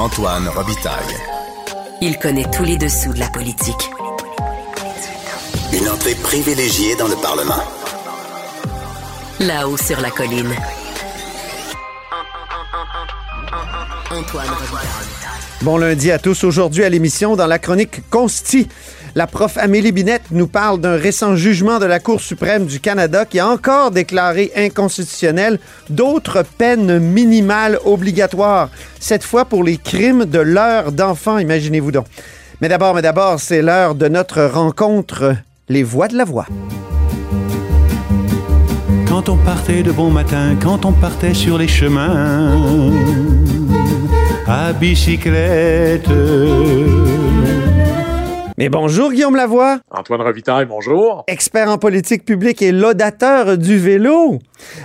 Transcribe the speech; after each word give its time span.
Antoine 0.00 0.48
Robitaille. 0.48 1.14
Il 2.00 2.18
connaît 2.18 2.50
tous 2.50 2.64
les 2.64 2.78
dessous 2.78 3.12
de 3.12 3.18
la 3.18 3.28
politique. 3.28 3.90
Une 5.74 5.86
entrée 5.90 6.14
privilégiée 6.14 6.96
dans 6.96 7.06
le 7.06 7.16
Parlement. 7.16 7.62
Là-haut 9.40 9.76
sur 9.76 10.00
la 10.00 10.10
colline. 10.10 10.54
Antoine 14.10 14.48
Robitaille. 14.48 15.10
Bon 15.60 15.76
lundi 15.76 16.10
à 16.10 16.18
tous. 16.18 16.44
Aujourd'hui 16.44 16.84
à 16.84 16.88
l'émission, 16.88 17.36
dans 17.36 17.46
la 17.46 17.58
chronique 17.58 18.00
Consti, 18.08 18.68
la 19.14 19.26
prof 19.26 19.56
Amélie 19.58 19.92
Binette 19.92 20.30
nous 20.30 20.46
parle 20.46 20.80
d'un 20.80 20.96
récent 20.96 21.36
jugement 21.36 21.78
de 21.78 21.86
la 21.86 22.00
Cour 22.00 22.20
suprême 22.20 22.66
du 22.66 22.80
Canada 22.80 23.24
qui 23.24 23.38
a 23.38 23.48
encore 23.48 23.90
déclaré 23.90 24.52
inconstitutionnel 24.56 25.58
d'autres 25.88 26.44
peines 26.58 26.98
minimales 26.98 27.78
obligatoires, 27.84 28.70
cette 28.98 29.24
fois 29.24 29.44
pour 29.44 29.64
les 29.64 29.76
crimes 29.76 30.24
de 30.24 30.38
l'heure 30.38 30.92
d'enfant, 30.92 31.38
imaginez-vous 31.38 31.92
donc. 31.92 32.06
Mais 32.60 32.68
d'abord, 32.68 32.94
mais 32.94 33.02
d'abord, 33.02 33.40
c'est 33.40 33.62
l'heure 33.62 33.94
de 33.94 34.08
notre 34.08 34.42
rencontre, 34.42 35.34
les 35.68 35.82
voix 35.82 36.08
de 36.08 36.16
la 36.16 36.24
voix. 36.24 36.46
Quand 39.08 39.28
on 39.28 39.36
partait 39.36 39.82
de 39.82 39.90
bon 39.90 40.10
matin, 40.10 40.56
quand 40.62 40.84
on 40.84 40.92
partait 40.92 41.34
sur 41.34 41.58
les 41.58 41.68
chemins, 41.68 42.92
à 44.46 44.72
bicyclette. 44.72 46.08
Mais 48.60 48.68
bonjour 48.68 49.10
Guillaume 49.10 49.36
Lavoie, 49.36 49.80
Antoine 49.90 50.20
Revitaille, 50.20 50.66
bonjour. 50.66 51.24
expert 51.28 51.70
en 51.70 51.78
politique 51.78 52.26
publique 52.26 52.60
et 52.60 52.72
laudateur 52.72 53.56
du 53.56 53.78
vélo. 53.78 54.38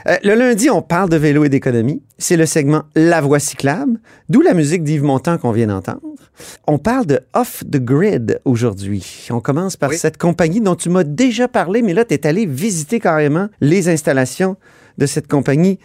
Euh, 0.08 0.16
le 0.24 0.34
lundi, 0.34 0.70
on 0.70 0.82
parle 0.82 1.10
de 1.10 1.18
vélo 1.18 1.44
et 1.44 1.50
d'économie. 1.50 2.02
C'est 2.18 2.38
le 2.38 2.46
segment 2.46 2.84
La 2.96 3.20
Voix 3.20 3.40
cyclable, 3.40 4.00
d'où 4.30 4.40
la 4.40 4.54
musique 4.54 4.82
d'Yves 4.86 5.04
Montand 5.04 5.38
qu'on 5.38 5.52
vient 5.52 5.68
d'entendre. 5.68 6.00
On 6.68 6.77
parle 6.77 7.05
de 7.05 7.20
Off 7.34 7.66
the 7.70 7.84
Grid 7.84 8.40
aujourd'hui. 8.46 9.27
On 9.30 9.41
commence 9.41 9.76
par 9.76 9.90
Oui. 9.90 9.98
cette 9.98 10.18
compagnie 10.18 10.62
dont 10.62 10.76
tu 10.76 10.88
m'as 10.88 11.04
déjà 11.04 11.49
parlé, 11.49 11.82
mais 11.82 11.94
là, 11.94 12.05
tu 12.05 12.14
es 12.14 12.26
allé 12.26 12.46
visiter 12.46 13.02
carrément 13.02 13.49
les 13.60 13.90
installations 13.90 14.55
de 14.98 15.05
cette 15.05 15.27
compagnie 15.27 15.80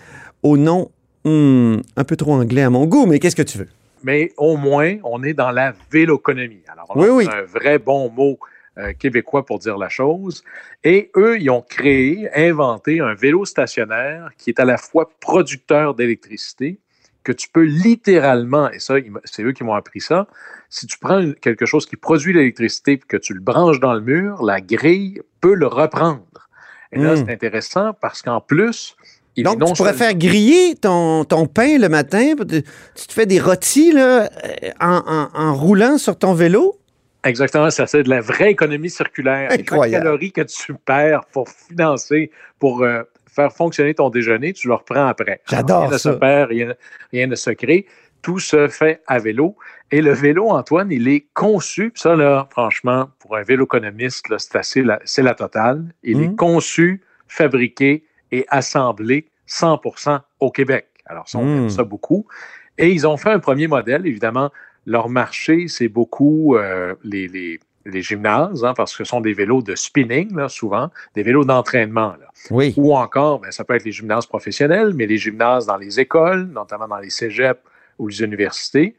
au 0.45 0.57
nom 0.57 0.93
hmm, 1.25 1.79
un 1.97 2.05
peu 2.05 2.15
trop 2.15 2.35
anglais 2.35 2.63
à 2.63 2.71
mon 2.71 2.87
goût, 2.87 3.07
mais 3.07 3.19
qu'est-ce 3.19 3.35
que 3.35 3.43
tu 3.43 3.59
veux? 3.59 3.69
Mais 4.03 4.33
au 4.37 4.57
moins, 4.57 4.97
on 5.05 5.23
est 5.23 5.35
dans 5.35 5.51
la 5.51 5.73
véloconomie. 5.91 6.63
Alors, 6.69 6.91
Oui, 6.97 7.25
c'est 7.25 7.35
un 7.35 7.43
vrai 7.43 7.79
bon 7.79 8.11
mot 8.11 8.39
euh, 8.79 8.93
québécois 8.93 9.45
pour 9.45 9.59
dire 9.59 9.77
la 9.79 9.89
chose. 9.89 10.43
Et 10.85 11.11
eux, 11.17 11.39
ils 11.41 11.51
ont 11.51 11.61
créé, 11.63 12.29
inventé 12.35 13.01
un 13.01 13.15
vélo 13.15 13.45
stationnaire 13.45 14.31
qui 14.39 14.51
est 14.51 14.61
à 14.61 14.65
la 14.65 14.79
fois 14.79 15.11
producteur 15.21 15.95
d'électricité, 15.95 16.79
que 17.23 17.33
tu 17.33 17.49
peux 17.51 17.65
littéralement, 17.65 18.71
et 18.71 18.79
ça, 18.79 18.95
c'est 19.25 19.43
eux 19.43 19.53
qui 19.53 19.63
m'ont 19.65 19.75
appris 19.75 20.01
ça, 20.01 20.27
si 20.71 20.87
tu 20.87 20.99
prends 20.99 21.33
quelque 21.43 21.67
chose 21.67 21.85
qui 21.85 21.97
produit 21.97 22.33
l'électricité 22.33 22.93
et 22.93 22.99
que 22.99 23.19
tu 23.19 23.35
le 23.35 23.41
branches 23.41 23.81
dans 23.81 23.93
le 23.93 24.01
mur, 24.01 24.43
la 24.43 24.61
grille 24.63 25.21
peut 25.43 25.55
le 25.55 25.67
reprendre. 25.67 26.49
Et 26.93 26.99
là, 26.99 27.13
Mm. 27.15 27.17
c'est 27.27 27.33
intéressant 27.33 27.93
parce 27.93 28.23
qu'en 28.23 28.41
plus, 28.41 28.97
il 29.37 29.45
Donc, 29.45 29.65
tu 29.65 29.73
pourrais 29.75 29.95
faire 29.95 30.15
griller 30.15 30.75
ton, 30.75 31.25
ton 31.25 31.47
pain 31.47 31.79
le 31.79 31.89
matin. 31.89 32.35
Tu 32.37 33.07
te 33.07 33.13
fais 33.13 33.27
des 33.27 33.41
rôtis 33.41 33.93
là, 33.93 34.25
euh, 34.45 34.71
en, 34.81 35.03
en- 35.07 35.29
en 35.35 35.55
roulant 35.55 35.99
sur 35.99 36.19
ton 36.19 36.35
vélo. 36.35 36.77
Exactement, 37.23 37.71
ça 37.71 37.87
c'est 37.87 38.03
de 38.03 38.09
la 38.09 38.21
vraie 38.23 38.51
économie 38.51 38.89
circulaire. 38.91 39.51
Incroyable. 39.53 40.05
calorie 40.05 40.33
que 40.33 40.41
tu 40.41 40.75
perds 40.75 41.25
pour 41.33 41.49
financer, 41.51 42.31
pour 42.59 42.83
euh, 42.83 43.03
faire 43.31 43.53
fonctionner 43.53 43.93
ton 43.95 44.09
déjeuner, 44.11 44.53
tu 44.55 44.69
le 44.69 44.75
reprends 44.75 45.07
après. 45.07 45.41
J'adore 45.49 45.89
rien 45.89 45.99
ça. 45.99 46.11
ne 46.11 46.15
se 46.15 46.19
perd, 46.19 46.49
rien, 46.51 46.75
rien 47.13 47.27
ne 47.27 47.35
se 47.35 47.51
crée. 47.51 47.87
Tout 48.23 48.39
se 48.39 48.69
fait 48.69 49.01
à 49.07 49.19
vélo. 49.19 49.57
Et 49.93 50.03
le 50.03 50.13
vélo, 50.13 50.49
Antoine, 50.51 50.91
il 50.93 51.09
est 51.09 51.27
conçu, 51.35 51.93
ça, 51.95 52.15
là, 52.15 52.47
franchement, 52.51 53.09
pour 53.19 53.37
un 53.37 53.43
véloconomiste, 53.43 54.27
c'est 54.39 54.57
assez 54.57 54.83
la, 54.83 54.99
c'est 55.05 55.23
la 55.23 55.35
totale. 55.35 55.85
Il 56.03 56.23
est 56.23 56.37
conçu, 56.37 57.03
fabriqué 57.29 58.05
et 58.33 58.47
assemblé 58.49 59.27
100% 59.49 60.21
au 60.41 60.51
Québec. 60.51 60.87
Alors, 61.07 61.29
ça, 61.29 61.39
on 61.39 61.47
aime 61.47 61.71
ça 61.71 61.85
beaucoup. 61.85 62.27
Et 62.79 62.91
ils 62.91 63.07
ont 63.07 63.17
fait 63.17 63.31
un 63.31 63.39
premier 63.41 63.67
modèle, 63.67 64.07
évidemment. 64.07 64.51
Leur 64.87 65.09
marché, 65.09 65.69
c'est 65.69 65.89
beaucoup 65.89 66.57
euh, 66.57 66.95
les, 67.03 67.29
les- 67.29 67.61
les 67.87 68.03
gymnases, 68.03 68.63
hein, 68.65 68.75
parce 68.77 68.93
que 68.93 69.05
ce 69.05 69.09
sont 69.09 69.21
des 69.23 69.33
vélos 69.33 69.63
de 69.63 69.75
spinning, 69.75 70.37
là, 70.37 70.49
souvent, 70.51 70.91
des 71.15 71.23
vélos 71.23 71.45
d'entraînement. 71.47 72.15
Oui. 72.51 72.75
Ou 72.77 72.95
encore, 72.95 73.41
ben, 73.41 73.51
ça 73.51 73.65
peut 73.65 73.75
être 73.75 73.85
les 73.85 73.91
gymnases 73.93 74.27
professionnels, 74.27 74.93
mais 74.95 75.07
les 75.07 75.17
gymnases 75.17 75.65
dans 75.67 75.79
les 75.79 75.99
écoles, 75.99 76.45
notamment 76.53 76.87
dans 76.87 76.99
les 76.99 77.09
cégeps 77.11 77.59
ou 77.99 78.09
les 78.09 78.23
universités. 78.23 78.97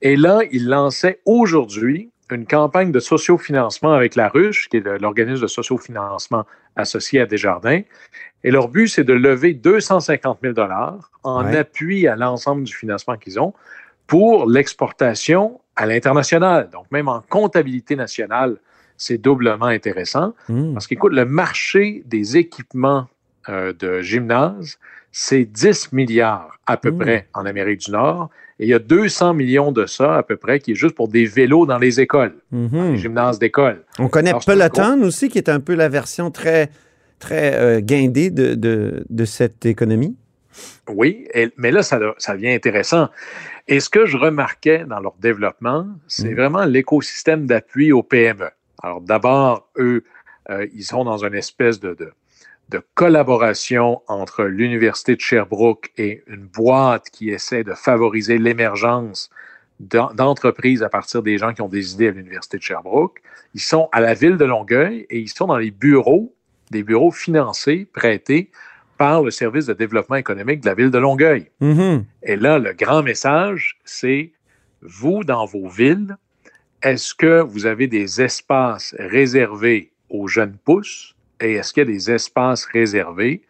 Et 0.00 0.16
là, 0.16 0.40
ils 0.50 0.66
lançaient 0.66 1.20
aujourd'hui 1.26 2.10
une 2.30 2.46
campagne 2.46 2.90
de 2.90 3.00
sociofinancement 3.00 3.92
avec 3.92 4.14
la 4.16 4.28
Ruche, 4.28 4.68
qui 4.70 4.78
est 4.78 4.98
l'organisme 4.98 5.42
de 5.42 5.46
sociofinancement 5.46 6.46
associé 6.76 7.20
à 7.20 7.26
Desjardins. 7.26 7.82
Et 8.44 8.50
leur 8.50 8.68
but, 8.68 8.88
c'est 8.88 9.04
de 9.04 9.12
lever 9.12 9.54
250 9.54 10.38
000 10.42 10.54
en 11.22 11.44
Ouais. 11.44 11.56
appui 11.56 12.08
à 12.08 12.16
l'ensemble 12.16 12.64
du 12.64 12.74
financement 12.74 13.16
qu'ils 13.16 13.38
ont 13.38 13.54
pour 14.06 14.48
l'exportation 14.48 15.60
à 15.76 15.86
l'international. 15.86 16.68
Donc, 16.70 16.86
même 16.90 17.08
en 17.08 17.22
comptabilité 17.28 17.96
nationale, 17.96 18.56
c'est 18.96 19.18
doublement 19.18 19.66
intéressant. 19.66 20.34
Mm. 20.48 20.74
Parce 20.74 20.86
qu'écoute, 20.86 21.12
le 21.12 21.24
marché 21.24 22.02
des 22.06 22.36
équipements 22.36 23.06
euh, 23.48 23.72
de 23.78 24.00
gymnase, 24.02 24.78
c'est 25.10 25.44
10 25.44 25.92
milliards 25.92 26.58
à 26.66 26.76
peu 26.76 26.90
Mm. 26.90 26.98
près 26.98 27.28
en 27.34 27.44
Amérique 27.46 27.80
du 27.80 27.90
Nord. 27.90 28.30
Et 28.58 28.64
il 28.64 28.68
y 28.68 28.74
a 28.74 28.78
200 28.78 29.34
millions 29.34 29.72
de 29.72 29.86
ça 29.86 30.16
à 30.18 30.22
peu 30.22 30.36
près 30.36 30.60
qui 30.60 30.72
est 30.72 30.74
juste 30.76 30.94
pour 30.94 31.08
des 31.08 31.24
vélos 31.26 31.66
dans 31.66 31.78
les 31.78 32.00
écoles, 32.00 32.34
Mhm. 32.52 32.92
les 32.92 32.98
gymnases 32.98 33.38
d'école. 33.38 33.82
On 33.98 34.08
connaît 34.08 34.30
Alors, 34.30 34.44
Peloton 34.44 35.02
aussi, 35.02 35.28
qui 35.28 35.38
est 35.38 35.48
un 35.48 35.58
peu 35.60 35.74
la 35.74 35.88
version 35.88 36.30
très, 36.30 36.70
très 37.18 37.54
euh, 37.54 37.80
guindée 37.80 38.30
de, 38.30 38.54
de, 38.54 39.04
de 39.08 39.24
cette 39.24 39.66
économie. 39.66 40.16
Oui, 40.88 41.26
et- 41.34 41.50
mais 41.56 41.70
là, 41.70 41.82
ça, 41.82 41.98
ça 42.18 42.34
devient 42.34 42.50
intéressant. 42.52 43.08
Et 43.68 43.80
ce 43.80 43.88
que 43.88 44.06
je 44.06 44.16
remarquais 44.16 44.84
dans 44.88 45.00
leur 45.00 45.14
développement, 45.20 45.86
c'est 46.08 46.30
Mm. 46.30 46.36
vraiment 46.36 46.64
l'écosystème 46.64 47.46
d'appui 47.46 47.90
aux 47.92 48.02
PME. 48.02 48.50
Alors 48.82 49.00
d'abord, 49.00 49.68
eux, 49.78 50.04
euh, 50.50 50.66
ils 50.74 50.82
sont 50.84 51.04
dans 51.04 51.24
une 51.24 51.34
espèce 51.34 51.80
de, 51.80 51.94
de, 51.94 52.12
de 52.72 52.82
collaboration 52.94 54.00
entre 54.08 54.44
l'Université 54.44 55.14
de 55.14 55.20
Sherbrooke 55.20 55.90
et 55.98 56.22
une 56.26 56.46
boîte 56.46 57.10
qui 57.10 57.30
essaie 57.30 57.64
de 57.64 57.74
favoriser 57.74 58.38
l'émergence 58.38 59.30
d'en- 59.78 60.12
d'entreprises 60.14 60.82
à 60.82 60.88
partir 60.88 61.22
des 61.22 61.36
gens 61.38 61.52
qui 61.52 61.60
ont 61.62 61.68
des 61.68 61.92
idées 61.94 62.08
à 62.08 62.12
l'Université 62.12 62.56
de 62.56 62.62
Sherbrooke. 62.62 63.22
Ils 63.54 63.60
sont 63.60 63.88
à 63.92 64.00
la 64.00 64.14
ville 64.14 64.36
de 64.38 64.44
Longueuil 64.44 65.06
et 65.10 65.18
ils 65.20 65.28
sont 65.28 65.46
dans 65.46 65.58
les 65.58 65.70
bureaux, 65.70 66.34
des 66.70 66.82
bureaux 66.82 67.10
financés, 67.10 67.86
prêtés 67.92 68.50
par 68.96 69.22
le 69.22 69.30
service 69.30 69.66
de 69.66 69.74
développement 69.74 70.16
économique 70.16 70.60
de 70.60 70.68
la 70.68 70.74
ville 70.74 70.90
de 70.90 70.98
Longueuil. 70.98 71.50
Mhm. 71.60 72.04
Et 72.22 72.36
là, 72.36 72.58
le 72.58 72.72
grand 72.72 73.02
message, 73.02 73.78
c'est 73.84 74.32
vous, 74.80 75.24
dans 75.24 75.44
vos 75.44 75.68
villes, 75.68 76.16
est-ce 76.82 77.14
que 77.14 77.40
vous 77.42 77.66
avez 77.66 77.86
des 77.86 78.22
espaces 78.22 78.94
réservés 78.98 79.92
aux 80.08 80.26
jeunes 80.26 80.56
pousses 80.64 81.14
et 81.42 81.54
est-ce 81.54 81.72
qu'il 81.72 81.82
y 81.82 81.86
a 81.88 81.92
des 81.92 82.10
espaces 82.10 82.64
réservés 82.66 83.42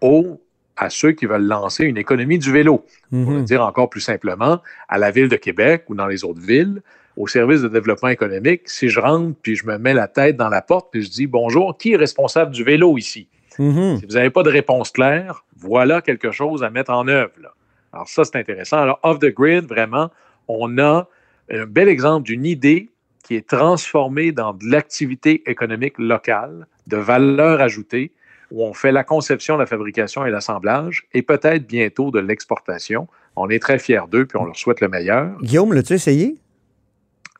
aux, 0.00 0.40
à 0.76 0.90
ceux 0.90 1.12
qui 1.12 1.26
veulent 1.26 1.46
lancer 1.46 1.84
une 1.84 1.98
économie 1.98 2.38
du 2.38 2.52
vélo? 2.52 2.84
Pour 3.10 3.32
le 3.32 3.38
Mhm. 3.38 3.44
dire 3.44 3.62
encore 3.62 3.90
plus 3.90 4.00
simplement, 4.00 4.60
à 4.88 4.98
la 4.98 5.10
ville 5.10 5.28
de 5.28 5.36
Québec 5.36 5.84
ou 5.88 5.94
dans 5.94 6.06
les 6.06 6.24
autres 6.24 6.40
villes, 6.40 6.82
au 7.16 7.26
service 7.26 7.60
de 7.60 7.68
développement 7.68 8.08
économique, 8.08 8.62
si 8.66 8.88
je 8.88 8.98
rentre 8.98 9.36
puis 9.42 9.54
je 9.54 9.66
me 9.66 9.76
mets 9.76 9.92
la 9.92 10.08
tête 10.08 10.36
dans 10.36 10.48
la 10.48 10.62
porte 10.62 10.90
puis 10.90 11.02
je 11.02 11.10
dis 11.10 11.26
bonjour, 11.26 11.76
qui 11.76 11.92
est 11.92 11.96
responsable 11.96 12.52
du 12.52 12.64
vélo 12.64 12.96
ici? 12.96 13.28
Mhm. 13.58 13.98
Si 13.98 14.06
vous 14.06 14.14
n'avez 14.14 14.30
pas 14.30 14.42
de 14.42 14.48
réponse 14.48 14.90
claire, 14.90 15.44
voilà 15.56 16.00
quelque 16.00 16.30
chose 16.30 16.64
à 16.64 16.70
mettre 16.70 16.90
en 16.90 17.06
œuvre. 17.08 17.32
là. 17.42 17.52
Alors 17.92 18.08
ça, 18.08 18.24
c'est 18.24 18.36
intéressant. 18.36 18.78
Alors, 18.78 18.98
off 19.02 19.18
the 19.18 19.26
grid, 19.26 19.66
vraiment, 19.66 20.10
on 20.48 20.78
a 20.78 21.06
un 21.50 21.66
bel 21.66 21.88
exemple 21.88 22.24
d'une 22.24 22.46
idée 22.46 22.88
qui 23.22 23.36
est 23.36 23.46
transformée 23.46 24.32
dans 24.32 24.54
de 24.54 24.64
l'activité 24.64 25.42
économique 25.50 25.98
locale, 25.98 26.66
de 26.86 26.96
valeur 26.96 27.60
ajoutée, 27.60 28.12
où 28.50 28.64
on 28.64 28.74
fait 28.74 28.92
la 28.92 29.04
conception, 29.04 29.56
la 29.56 29.66
fabrication 29.66 30.26
et 30.26 30.30
l'assemblage, 30.30 31.06
et 31.12 31.22
peut-être 31.22 31.66
bientôt 31.66 32.10
de 32.10 32.20
l'exportation. 32.20 33.08
On 33.34 33.48
est 33.48 33.60
très 33.60 33.78
fiers 33.78 34.02
d'eux, 34.10 34.26
puis 34.26 34.38
on 34.38 34.44
leur 34.44 34.56
souhaite 34.56 34.80
le 34.80 34.88
meilleur. 34.88 35.38
Guillaume, 35.40 35.72
l'as-tu 35.72 35.94
essayé? 35.94 36.34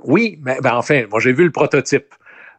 Oui, 0.04 0.38
mais 0.42 0.58
ben, 0.62 0.74
enfin, 0.74 1.04
moi 1.10 1.20
j'ai 1.20 1.32
vu 1.32 1.44
le 1.44 1.52
prototype. 1.52 2.14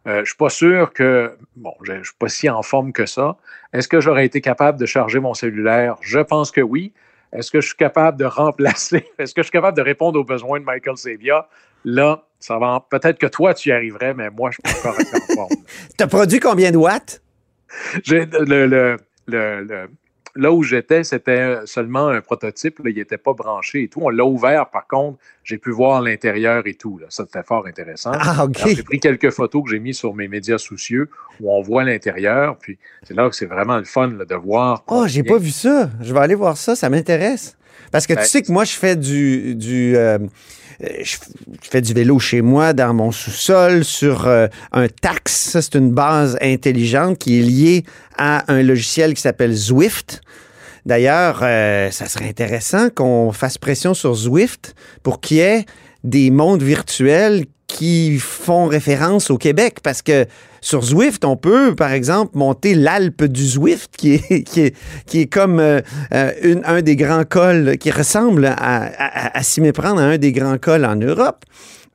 Euh, 0.05 0.15
je 0.15 0.19
ne 0.19 0.25
suis 0.25 0.35
pas 0.35 0.49
sûr 0.49 0.93
que, 0.93 1.35
bon, 1.55 1.73
je 1.83 1.93
ne 1.93 2.03
suis 2.03 2.13
pas 2.19 2.29
si 2.29 2.49
en 2.49 2.61
forme 2.61 2.91
que 2.91 3.05
ça. 3.05 3.37
Est-ce 3.71 3.87
que 3.87 4.01
j'aurais 4.01 4.25
été 4.25 4.41
capable 4.41 4.77
de 4.79 4.85
charger 4.85 5.19
mon 5.19 5.33
cellulaire? 5.33 5.95
Je 6.01 6.19
pense 6.19 6.51
que 6.51 6.61
oui. 6.61 6.93
Est-ce 7.33 7.51
que 7.51 7.61
je 7.61 7.67
suis 7.67 7.75
capable 7.77 8.17
de 8.17 8.25
remplacer? 8.25 9.05
Est-ce 9.17 9.33
que 9.33 9.41
je 9.41 9.47
suis 9.47 9.51
capable 9.51 9.77
de 9.77 9.81
répondre 9.81 10.19
aux 10.19 10.23
besoins 10.23 10.59
de 10.59 10.65
Michael 10.65 10.97
Savia? 10.97 11.47
Là, 11.85 12.23
ça 12.39 12.57
va. 12.59 12.85
Peut-être 12.89 13.17
que 13.17 13.25
toi, 13.27 13.53
tu 13.53 13.69
y 13.69 13.71
arriverais, 13.71 14.13
mais 14.13 14.29
moi, 14.29 14.51
je 14.51 14.57
ne 14.63 14.69
suis 14.73 14.81
pas 14.83 14.89
encore 14.91 15.05
en 15.31 15.33
forme. 15.35 15.63
T'as 15.97 16.07
produit 16.07 16.39
combien 16.39 16.71
de 16.71 16.77
watts? 16.77 17.21
J'ai 18.03 18.25
le, 18.25 18.65
le, 18.67 18.97
le, 19.27 19.61
le- 19.63 19.89
là 20.35 20.51
où 20.51 20.63
j'étais, 20.63 21.03
c'était 21.03 21.57
seulement 21.65 22.07
un 22.07 22.21
prototype. 22.21 22.81
il 22.85 22.95
n'était 22.95 23.17
pas 23.17 23.33
branché 23.33 23.83
et 23.83 23.87
tout. 23.87 23.99
On 24.01 24.09
l'a 24.09 24.25
ouvert, 24.25 24.69
par 24.69 24.87
contre, 24.87 25.19
j'ai 25.43 25.57
pu 25.57 25.71
voir 25.71 26.01
l'intérieur 26.01 26.65
et 26.65 26.73
tout. 26.73 26.97
Là. 26.97 27.07
Ça, 27.09 27.25
c'était 27.25 27.43
fort 27.43 27.67
intéressant. 27.67 28.11
Ah. 28.13 28.47
J'ai 28.65 28.83
pris 28.83 28.99
quelques 28.99 29.31
photos 29.31 29.63
que 29.63 29.69
j'ai 29.69 29.79
mises 29.79 29.97
sur 29.97 30.13
mes 30.13 30.27
médias 30.27 30.57
soucieux 30.57 31.09
où 31.39 31.51
on 31.53 31.61
voit 31.61 31.83
l'intérieur. 31.83 32.57
Puis 32.57 32.77
c'est 33.03 33.13
là 33.13 33.29
que 33.29 33.35
c'est 33.35 33.45
vraiment 33.45 33.77
le 33.77 33.83
fun 33.83 34.09
de 34.09 34.35
voir. 34.35 34.83
Oh, 34.87 35.05
j'ai 35.07 35.23
pas 35.23 35.37
vu 35.37 35.51
ça. 35.51 35.89
Je 36.01 36.13
vais 36.13 36.19
aller 36.19 36.35
voir 36.35 36.57
ça. 36.57 36.75
Ça 36.75 36.89
m'intéresse. 36.89 37.57
Parce 37.93 38.07
que 38.07 38.13
tu 38.13 38.25
sais 38.25 38.41
que 38.41 38.51
moi, 38.51 38.65
je 38.65 38.73
fais 38.73 38.95
du. 38.95 39.53
du 39.55 39.95
euh, 39.95 40.17
je 40.81 41.17
fais 41.61 41.79
du 41.79 41.93
vélo 41.93 42.17
chez 42.17 42.41
moi, 42.41 42.73
dans 42.73 42.91
mon 42.91 43.11
sous-sol, 43.11 43.85
sur 43.85 44.27
euh, 44.27 44.47
un 44.71 44.87
tax. 44.87 45.31
Ça, 45.31 45.61
c'est 45.61 45.75
une 45.75 45.91
base 45.91 46.35
intelligente 46.41 47.19
qui 47.19 47.39
est 47.39 47.43
liée 47.43 47.83
à 48.17 48.51
un 48.51 48.63
logiciel 48.63 49.13
qui 49.13 49.21
s'appelle 49.21 49.53
Zwift. 49.53 50.21
D'ailleurs, 50.87 51.41
euh, 51.43 51.91
ça 51.91 52.07
serait 52.07 52.27
intéressant 52.27 52.89
qu'on 52.89 53.31
fasse 53.31 53.59
pression 53.59 53.93
sur 53.93 54.15
Zwift 54.15 54.73
pour 55.03 55.21
qu'il 55.21 55.37
y 55.37 55.41
ait 55.41 55.65
des 56.03 56.31
mondes 56.31 56.63
virtuels 56.63 57.45
qui 57.73 58.19
font 58.19 58.67
référence 58.67 59.31
au 59.31 59.37
Québec 59.39 59.77
parce 59.81 60.03
que 60.03 60.27
sur 60.61 60.83
Zwift, 60.83 61.25
on 61.25 61.35
peut, 61.35 61.73
par 61.75 61.91
exemple, 61.91 62.37
monter 62.37 62.75
l'Alpe 62.75 63.23
du 63.23 63.43
Zwift, 63.45 63.97
qui 63.97 64.13
est, 64.13 65.25
comme 65.31 65.59
euh, 65.59 65.81
euh, 66.13 66.61
un 66.63 66.81
des 66.83 66.95
grands 66.95 67.25
cols, 67.25 67.77
qui 67.79 67.89
ressemble 67.89 68.45
à, 68.45 68.53
à, 68.57 69.37
à 69.37 69.43
s'y 69.43 69.59
méprendre 69.59 69.99
à 69.99 70.03
un 70.03 70.17
des 70.19 70.31
grands 70.31 70.59
cols 70.59 70.85
en 70.85 70.95
Europe. 70.95 71.43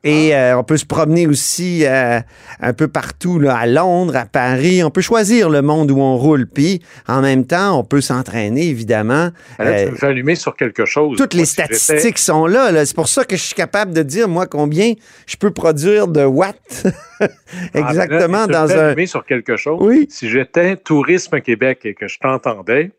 Et 0.03 0.33
ah. 0.33 0.37
euh, 0.37 0.55
on 0.55 0.63
peut 0.63 0.77
se 0.77 0.85
promener 0.85 1.27
aussi 1.27 1.85
euh, 1.85 2.19
un 2.59 2.73
peu 2.73 2.87
partout, 2.87 3.39
là, 3.39 3.55
à 3.57 3.65
Londres, 3.65 4.15
à 4.15 4.25
Paris. 4.25 4.83
On 4.83 4.89
peut 4.89 5.01
choisir 5.01 5.49
le 5.49 5.61
monde 5.61 5.91
où 5.91 5.99
on 5.99 6.17
roule. 6.17 6.47
Puis, 6.47 6.81
en 7.07 7.21
même 7.21 7.45
temps, 7.45 7.77
on 7.77 7.83
peut 7.83 8.01
s'entraîner, 8.01 8.67
évidemment. 8.67 9.29
Alors, 9.57 9.75
tu 9.75 10.05
euh, 10.05 10.09
allumer 10.09 10.35
sur 10.35 10.55
quelque 10.55 10.85
chose. 10.85 11.17
Toutes 11.17 11.33
les 11.33 11.45
statistiques 11.45 12.17
sont 12.17 12.45
là. 12.45 12.71
là. 12.71 12.85
C'est 12.85 12.95
pour 12.95 13.09
ça 13.09 13.25
que 13.25 13.35
je 13.35 13.41
suis 13.41 13.55
capable 13.55 13.93
de 13.93 14.03
dire, 14.03 14.27
moi, 14.27 14.47
combien 14.47 14.93
je 15.25 15.35
peux 15.35 15.51
produire 15.51 16.07
de 16.07 16.23
watts 16.23 16.87
ah, 17.19 17.27
exactement 17.73 18.47
dans 18.47 18.71
un... 18.71 18.87
allumer 18.87 19.05
sur 19.05 19.25
quelque 19.25 19.57
chose. 19.57 19.79
Oui. 19.81 20.07
Si 20.09 20.29
j'étais 20.29 20.77
Tourisme 20.77 21.41
Québec 21.41 21.81
et 21.83 21.93
que 21.93 22.07
je 22.07 22.19
t'entendais, 22.19 22.91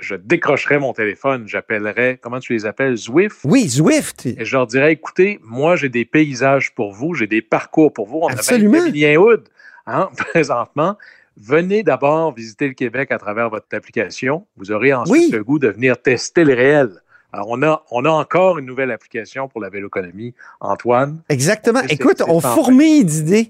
je 0.00 0.14
décrocherais 0.14 0.78
mon 0.78 0.92
téléphone, 0.92 1.46
j'appellerais, 1.46 2.18
comment 2.20 2.40
tu 2.40 2.52
les 2.52 2.66
appelles, 2.66 2.96
Zwift? 2.96 3.38
Oui, 3.44 3.68
Zwift. 3.68 4.26
Et 4.26 4.44
je 4.44 4.56
leur 4.56 4.66
dirais, 4.66 4.92
écoutez, 4.92 5.38
moi, 5.42 5.76
j'ai 5.76 5.88
des 5.88 6.04
paysages 6.04 6.74
pour 6.74 6.92
vous, 6.92 7.14
j'ai 7.14 7.26
des 7.26 7.42
parcours 7.42 7.92
pour 7.92 8.06
vous. 8.06 8.18
On 8.22 8.28
Absolument. 8.28 8.78
a 8.78 8.90
même 8.90 9.18
Hood, 9.18 9.48
hein, 9.86 10.08
présentement. 10.16 10.96
Venez 11.36 11.82
d'abord 11.82 12.34
visiter 12.34 12.68
le 12.68 12.74
Québec 12.74 13.10
à 13.12 13.18
travers 13.18 13.48
votre 13.48 13.66
application. 13.72 14.46
Vous 14.56 14.72
aurez 14.72 14.92
ensuite 14.92 15.32
le 15.32 15.42
goût 15.42 15.58
de 15.58 15.68
venir 15.68 16.00
tester 16.00 16.44
le 16.44 16.54
réel. 16.54 16.90
Alors, 17.32 17.46
on 17.48 17.62
a, 17.62 17.84
on 17.90 18.04
a 18.04 18.10
encore 18.10 18.58
une 18.58 18.66
nouvelle 18.66 18.90
application 18.90 19.48
pour 19.48 19.60
la 19.60 19.70
véloconomie, 19.70 20.34
Antoine. 20.60 21.22
Exactement. 21.28 21.80
Écoute, 21.88 22.22
on 22.26 22.40
fourmille 22.40 23.04
d'idées 23.04 23.48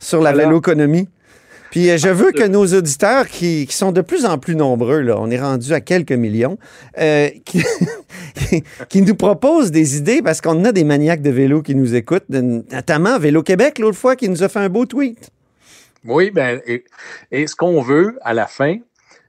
sur 0.00 0.20
la 0.20 0.32
véloconomie. 0.32 1.08
Puis 1.74 1.90
euh, 1.90 1.98
je 1.98 2.08
veux 2.08 2.30
que 2.30 2.46
nos 2.46 2.64
auditeurs, 2.66 3.26
qui, 3.26 3.66
sont 3.68 3.90
de 3.90 4.00
plus 4.00 4.26
en 4.26 4.38
plus 4.38 4.54
nombreux, 4.54 5.00
là, 5.00 5.16
on 5.18 5.28
est 5.28 5.40
rendu 5.40 5.72
à 5.72 5.80
quelques 5.80 6.12
millions, 6.12 6.56
euh, 7.00 7.28
qui, 7.44 9.02
nous 9.02 9.16
proposent 9.16 9.72
des 9.72 9.96
idées 9.96 10.22
parce 10.22 10.40
qu'on 10.40 10.64
a 10.66 10.70
des 10.70 10.84
maniaques 10.84 11.20
de 11.20 11.30
vélo 11.30 11.62
qui 11.62 11.74
nous 11.74 11.96
écoutent, 11.96 12.28
notamment 12.28 13.18
Vélo 13.18 13.42
Québec 13.42 13.80
l'autre 13.80 13.98
fois 13.98 14.14
qui 14.14 14.28
nous 14.28 14.44
a 14.44 14.48
fait 14.48 14.60
un 14.60 14.68
beau 14.68 14.86
tweet. 14.86 15.30
Oui, 16.04 16.30
ben, 16.30 16.60
et, 17.32 17.46
ce 17.48 17.56
qu'on 17.56 17.82
veut 17.82 18.20
à 18.22 18.34
la 18.34 18.46
fin, 18.46 18.76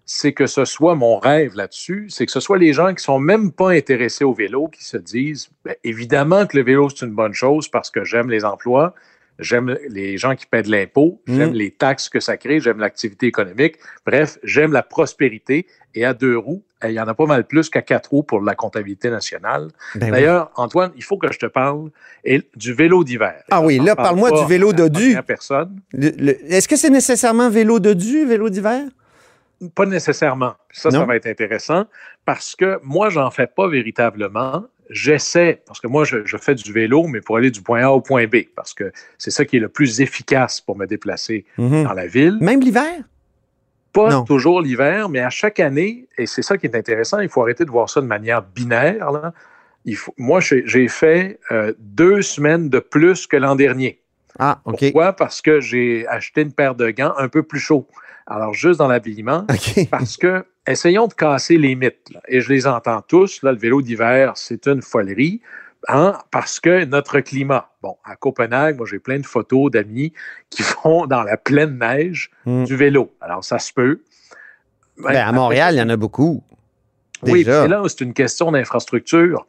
c'est 0.05 0.33
que 0.33 0.45
ce 0.45 0.65
soit 0.65 0.93
mon 0.93 1.17
rêve 1.17 1.55
là-dessus, 1.55 2.09
c'est 2.11 2.27
que 2.27 2.31
ce 2.31 2.39
soit 2.39 2.59
les 2.59 2.73
gens 2.73 2.93
qui 2.93 3.03
sont 3.03 3.17
même 3.17 3.51
pas 3.53 3.71
intéressés 3.71 4.23
au 4.23 4.35
vélo 4.35 4.67
qui 4.67 4.83
se 4.83 4.97
disent, 4.97 5.49
ben, 5.63 5.73
évidemment 5.83 6.45
que 6.45 6.57
le 6.57 6.63
vélo 6.63 6.89
c'est 6.91 7.07
une 7.07 7.15
bonne 7.15 7.33
chose 7.33 7.69
parce 7.69 7.89
que 7.89 8.03
j'aime 8.03 8.29
les 8.29 8.45
emplois, 8.45 8.93
j'aime 9.39 9.77
les 9.89 10.17
gens 10.17 10.35
qui 10.35 10.45
paient 10.45 10.63
de 10.63 10.71
l'impôt, 10.71 11.21
mm. 11.27 11.35
j'aime 11.35 11.53
les 11.53 11.71
taxes 11.71 12.09
que 12.09 12.19
ça 12.19 12.37
crée, 12.37 12.59
j'aime 12.59 12.79
l'activité 12.79 13.27
économique. 13.27 13.77
Bref, 14.05 14.37
j'aime 14.43 14.71
la 14.71 14.83
prospérité. 14.83 15.67
Et 15.97 16.03
à 16.03 16.13
deux 16.13 16.37
roues, 16.37 16.63
il 16.83 16.91
y 16.91 16.99
en 16.99 17.07
a 17.07 17.13
pas 17.13 17.25
mal 17.25 17.45
plus 17.45 17.69
qu'à 17.69 17.81
quatre 17.81 18.09
roues 18.09 18.23
pour 18.23 18.41
la 18.41 18.53
comptabilité 18.53 19.09
nationale. 19.09 19.69
Ben 19.95 20.11
D'ailleurs, 20.11 20.51
Antoine, 20.55 20.91
il 20.97 21.03
faut 21.03 21.17
que 21.17 21.31
je 21.31 21.39
te 21.39 21.45
parle 21.45 21.89
du 22.55 22.73
vélo 22.73 23.03
d'hiver. 23.05 23.41
Ah 23.49 23.61
oui, 23.61 23.79
là, 23.79 23.95
parle-moi 23.95 24.31
du 24.31 24.45
vélo 24.45 24.73
dodu. 24.73 25.17
personne. 25.25 25.79
Est-ce 25.97 26.67
que 26.67 26.75
c'est 26.75 26.89
nécessairement 26.89 27.49
vélo 27.49 27.79
dodu, 27.79 28.25
vélo 28.25 28.49
d'hiver? 28.49 28.83
Pas 29.73 29.85
nécessairement. 29.85 30.55
Ça, 30.71 30.91
ça 30.91 31.05
va 31.05 31.15
être 31.15 31.27
intéressant 31.27 31.85
parce 32.25 32.55
que 32.55 32.77
moi, 32.83 33.09
j'en 33.09 33.31
fais 33.31 33.47
pas 33.47 33.69
véritablement 33.69 34.65
j'essaie, 34.89 35.61
parce 35.65 35.79
que 35.79 35.87
moi, 35.87 36.03
je, 36.03 36.37
fais 36.37 36.55
du 36.55 36.71
vélo, 36.71 37.07
mais 37.07 37.21
pour 37.21 37.37
aller 37.37 37.51
du 37.51 37.61
point 37.61 37.83
A 37.83 37.89
au 37.89 38.01
point 38.01 38.27
B, 38.27 38.37
parce 38.55 38.73
que 38.73 38.91
c'est 39.17 39.31
ça 39.31 39.45
qui 39.45 39.57
est 39.57 39.59
le 39.59 39.69
plus 39.69 40.01
efficace 40.01 40.61
pour 40.61 40.77
me 40.77 40.85
déplacer 40.85 41.45
mhm. 41.57 41.83
dans 41.83 41.93
la 41.93 42.07
ville. 42.07 42.37
Même 42.41 42.61
l'hiver? 42.61 43.03
Pas 43.93 44.23
toujours 44.23 44.61
l'hiver, 44.61 45.07
mais 45.07 45.19
à 45.19 45.29
chaque 45.29 45.59
année, 45.59 46.07
et 46.17 46.25
c'est 46.25 46.41
ça 46.41 46.57
qui 46.57 46.65
est 46.65 46.75
intéressant, 46.75 47.19
il 47.19 47.29
faut 47.29 47.41
arrêter 47.41 47.63
de 47.63 47.71
voir 47.71 47.89
ça 47.89 48.01
de 48.01 48.05
manière 48.05 48.41
binaire. 48.41 49.11
Là. 49.11 49.33
Il 49.85 49.95
faut, 49.95 50.13
moi, 50.17 50.41
j'ai 50.41 50.87
fait 50.89 51.39
euh, 51.51 51.73
deux 51.79 52.21
semaines 52.21 52.69
de 52.69 52.79
plus 52.79 53.25
que 53.25 53.37
l'an 53.37 53.55
dernier. 53.55 54.01
Ah, 54.39 54.61
OK. 54.65 54.79
Pourquoi? 54.79 55.13
Parce 55.13 55.41
que 55.41 55.59
j'ai 55.59 56.07
acheté 56.07 56.41
une 56.41 56.53
paire 56.53 56.75
de 56.75 56.89
gants 56.89 57.13
un 57.17 57.27
peu 57.27 57.43
plus 57.43 57.59
chaud. 57.59 57.87
Alors, 58.27 58.53
juste 58.53 58.79
dans 58.79 58.87
l'habillement, 58.87 59.45
parce 59.91 60.17
que 60.17 60.45
essayons 60.67 61.07
de 61.07 61.13
casser 61.13 61.57
les 61.57 61.75
mythes. 61.75 62.11
Et 62.27 62.41
je 62.41 62.51
les 62.51 62.67
entends 62.67 63.01
tous. 63.01 63.41
Là, 63.43 63.51
le 63.51 63.57
vélo 63.57 63.81
d'hiver, 63.81 64.33
c'est 64.35 64.67
une 64.67 64.81
folerie. 64.81 65.41
Hein, 65.87 66.17
parce 66.31 66.59
que 66.59 66.83
notre 66.85 67.19
climat, 67.19 67.69
bon, 67.83 67.95
à 68.03 68.15
Copenhague, 68.15 68.77
moi 68.77 68.87
j'ai 68.89 68.97
plein 68.97 69.19
de 69.19 69.25
photos 69.25 69.69
d'amis 69.69 70.13
qui 70.49 70.63
font 70.63 71.05
dans 71.05 71.21
la 71.21 71.37
pleine 71.37 71.77
neige 71.77 72.31
hmm. 72.45 72.63
du 72.63 72.75
vélo. 72.75 73.13
Alors 73.21 73.43
ça 73.43 73.59
se 73.59 73.71
peut. 73.71 74.01
Ben, 74.97 75.15
à 75.15 75.31
Montréal, 75.31 75.75
il 75.75 75.77
y 75.77 75.81
en 75.81 75.89
a 75.89 75.97
beaucoup. 75.97 76.43
Oui, 77.21 77.43
là, 77.43 77.83
c'est 77.87 78.01
une 78.01 78.13
question 78.13 78.51
d'infrastructure. 78.51 79.45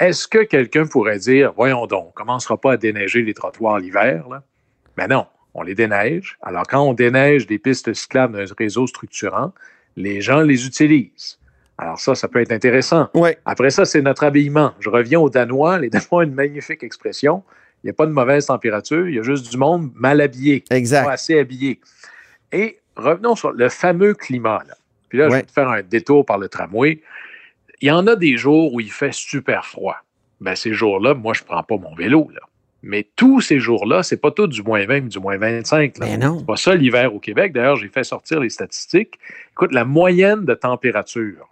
Est-ce 0.00 0.28
que 0.28 0.44
quelqu'un 0.44 0.86
pourrait 0.86 1.18
dire, 1.18 1.52
voyons 1.56 1.86
donc, 1.86 2.04
on 2.04 2.08
ne 2.08 2.12
commencera 2.12 2.56
pas 2.56 2.72
à 2.72 2.76
déneiger 2.76 3.22
les 3.22 3.34
trottoirs 3.34 3.78
l'hiver? 3.78 4.24
Mais 4.96 5.06
ben 5.08 5.08
non, 5.08 5.26
on 5.54 5.62
les 5.62 5.74
déneige. 5.74 6.38
Alors, 6.42 6.64
quand 6.68 6.80
on 6.82 6.92
déneige 6.92 7.46
des 7.46 7.58
pistes 7.58 7.92
cyclables 7.92 8.36
d'un 8.36 8.54
réseau 8.56 8.86
structurant, 8.86 9.52
les 9.96 10.20
gens 10.20 10.40
les 10.40 10.66
utilisent. 10.66 11.38
Alors 11.78 11.98
ça, 11.98 12.14
ça 12.14 12.28
peut 12.28 12.40
être 12.40 12.52
intéressant. 12.52 13.08
Après 13.44 13.70
ça, 13.70 13.84
c'est 13.84 14.02
notre 14.02 14.24
habillement. 14.24 14.72
Je 14.80 14.90
reviens 14.90 15.20
aux 15.20 15.30
Danois. 15.30 15.78
Les 15.78 15.90
Danois 15.90 16.06
ont 16.10 16.22
une 16.22 16.34
magnifique 16.34 16.82
expression. 16.82 17.42
Il 17.82 17.86
n'y 17.86 17.90
a 17.90 17.92
pas 17.92 18.06
de 18.06 18.12
mauvaise 18.12 18.46
température, 18.46 19.08
il 19.08 19.14
y 19.14 19.18
a 19.20 19.22
juste 19.22 19.48
du 19.48 19.56
monde 19.56 19.92
mal 19.94 20.20
habillé, 20.20 20.64
exact. 20.70 21.04
pas 21.04 21.12
assez 21.12 21.38
habillé. 21.38 21.80
Et 22.50 22.80
revenons 22.96 23.36
sur 23.36 23.52
le 23.52 23.68
fameux 23.68 24.14
climat. 24.14 24.64
Puis 25.08 25.18
là, 25.18 25.28
je 25.28 25.36
vais 25.36 25.42
te 25.44 25.52
faire 25.52 25.68
un 25.68 25.82
détour 25.82 26.26
par 26.26 26.38
le 26.38 26.48
tramway. 26.48 27.00
Il 27.80 27.88
y 27.88 27.90
en 27.90 28.06
a 28.06 28.16
des 28.16 28.36
jours 28.36 28.72
où 28.74 28.80
il 28.80 28.90
fait 28.90 29.12
super 29.12 29.64
froid. 29.64 29.96
Ben, 30.40 30.54
ces 30.54 30.72
jours-là, 30.72 31.14
moi, 31.14 31.34
je 31.34 31.42
ne 31.42 31.46
prends 31.46 31.62
pas 31.62 31.76
mon 31.76 31.94
vélo. 31.94 32.30
Là. 32.32 32.40
Mais 32.82 33.08
tous 33.16 33.40
ces 33.40 33.58
jours-là, 33.58 34.02
c'est 34.02 34.16
pas 34.16 34.30
tout 34.30 34.46
du 34.46 34.62
moins 34.62 34.84
20, 34.86 35.08
du 35.08 35.18
moins 35.18 35.36
25. 35.36 35.94
Mais 36.00 36.16
non. 36.16 36.38
C'est 36.38 36.46
pas 36.46 36.56
ça 36.56 36.74
l'hiver 36.74 37.14
au 37.14 37.18
Québec. 37.18 37.52
D'ailleurs, 37.52 37.76
j'ai 37.76 37.88
fait 37.88 38.04
sortir 38.04 38.40
les 38.40 38.50
statistiques. 38.50 39.18
Écoute, 39.52 39.72
la 39.72 39.84
moyenne 39.84 40.44
de 40.44 40.54
température, 40.54 41.48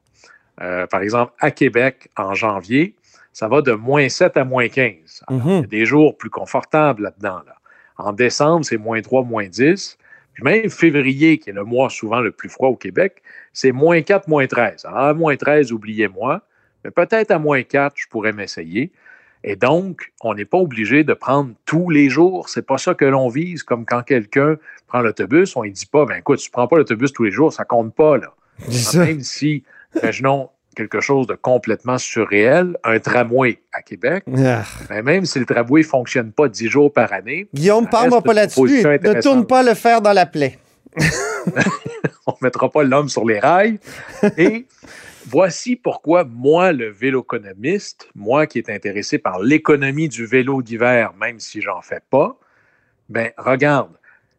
euh, 0.61 0.87
par 0.87 1.02
exemple, 1.02 1.33
à 1.40 1.50
Québec, 1.50 2.09
en 2.16 2.35
janvier, 2.35 2.95
ça 3.33 3.49
va 3.49 3.61
de 3.61 3.73
moins 3.73 4.09
7 4.09 4.37
à 4.37 4.45
moins 4.45 4.68
15. 4.68 5.25
Mhm. 5.28 5.40
Il 5.45 5.52
y 5.52 5.59
a 5.59 5.62
des 5.62 5.85
jours 5.85 6.16
plus 6.16 6.30
confortables 6.30 7.02
là-dedans. 7.02 7.42
En 7.99 8.12
décembre, 8.12 8.64
c'est 8.64 8.78
moins 8.78 9.00
3, 9.00 9.25
moins 9.25 9.47
10. 9.47 9.99
Puis 10.35 10.45
même 10.45 10.71
février, 10.71 11.38
qui 11.38 11.50
est 11.50 11.54
le 11.54 11.64
mois 11.64 11.90
souvent 11.90 12.21
le 12.21 12.30
plus 12.30 12.49
froid 12.49 12.68
au 12.68 12.76
Québec, 12.76 13.23
c'est 13.57 13.73
moins 13.73 14.03
4, 14.03 14.29
moins 14.29 14.47
13. 14.47 14.85
Alors, 14.85 14.99
à 14.99 15.15
moins 15.15 15.35
13, 15.35 15.73
oubliez-moi. 15.73 16.43
Mais 16.85 16.91
peut-être 16.91 17.31
à 17.31 17.39
moins 17.39 17.63
4, 17.63 17.95
je 17.97 18.07
pourrais 18.07 18.35
m'essayer. 18.35 18.93
Et 19.45 19.57
donc, 19.57 20.13
on 20.21 20.35
n'est 20.35 20.45
pas 20.45 20.59
obligé 20.59 21.05
de 21.05 21.15
prendre 21.15 21.53
tous 21.65 21.89
les 21.89 22.11
jours. 22.11 22.51
C'est 22.51 22.67
pas 22.67 22.77
ça 22.77 22.93
que 22.93 23.07
l'on 23.07 23.29
vise, 23.29 23.63
comme 23.63 23.87
quand 23.87 24.03
quelqu'un 24.03 24.57
prend 24.87 25.01
l'autobus, 25.01 25.57
on 25.57 25.65
ne 25.65 25.71
dit 25.71 25.87
pas, 25.87 26.05
ben 26.05 26.17
écoute, 26.17 26.39
tu 26.39 26.51
ne 26.51 26.53
prends 26.53 26.69
pas 26.69 26.77
l'autobus 26.77 27.15
tous 27.15 27.25
les 27.25 27.31
jours, 27.31 27.51
ça 27.51 27.65
compte 27.65 27.95
pas, 27.95 28.19
là. 28.19 28.35
Même 28.95 29.23
si, 29.23 29.65
imaginons 29.95 30.51
quelque 30.77 31.01
chose 31.01 31.27
de 31.27 31.35
complètement 31.35 31.97
surréel, 31.97 32.77
un 32.85 32.99
tramway 32.99 33.63
à 33.73 33.81
Québec, 33.81 34.25
ah. 34.37 34.65
ben, 34.91 35.03
même 35.03 35.25
si 35.25 35.39
le 35.39 35.47
tramway 35.47 35.81
ne 35.81 35.87
fonctionne 35.87 36.31
pas 36.31 36.49
dix 36.49 36.69
jours 36.69 36.93
par 36.93 37.11
année. 37.15 37.49
Guillaume, 37.55 37.89
parle-moi 37.89 38.21
pas 38.21 38.35
là-dessus. 38.35 38.83
Ne 38.85 39.21
tourne 39.23 39.47
pas 39.47 39.63
le 39.63 39.73
fer 39.73 40.03
dans 40.03 40.13
la 40.13 40.27
plaie. 40.27 40.59
on 42.33 42.33
ne 42.33 42.47
mettra 42.47 42.71
pas 42.71 42.83
l'homme 42.83 43.09
sur 43.09 43.25
les 43.25 43.38
rails. 43.38 43.78
Et 44.37 44.66
Voici 45.28 45.75
pourquoi 45.75 46.23
moi, 46.23 46.71
le 46.71 46.88
véloconomiste, 46.88 48.09
moi 48.14 48.47
qui 48.47 48.59
est 48.59 48.71
intéressé 48.71 49.18
par 49.18 49.40
l'économie 49.40 50.09
du 50.09 50.25
vélo 50.25 50.62
d'hiver, 50.62 51.14
même 51.21 51.40
si 51.40 51.61
j'en 51.61 51.83
fais 51.83 52.00
pas, 52.11 52.38
ben 53.09 53.33
regarde, 53.37 53.90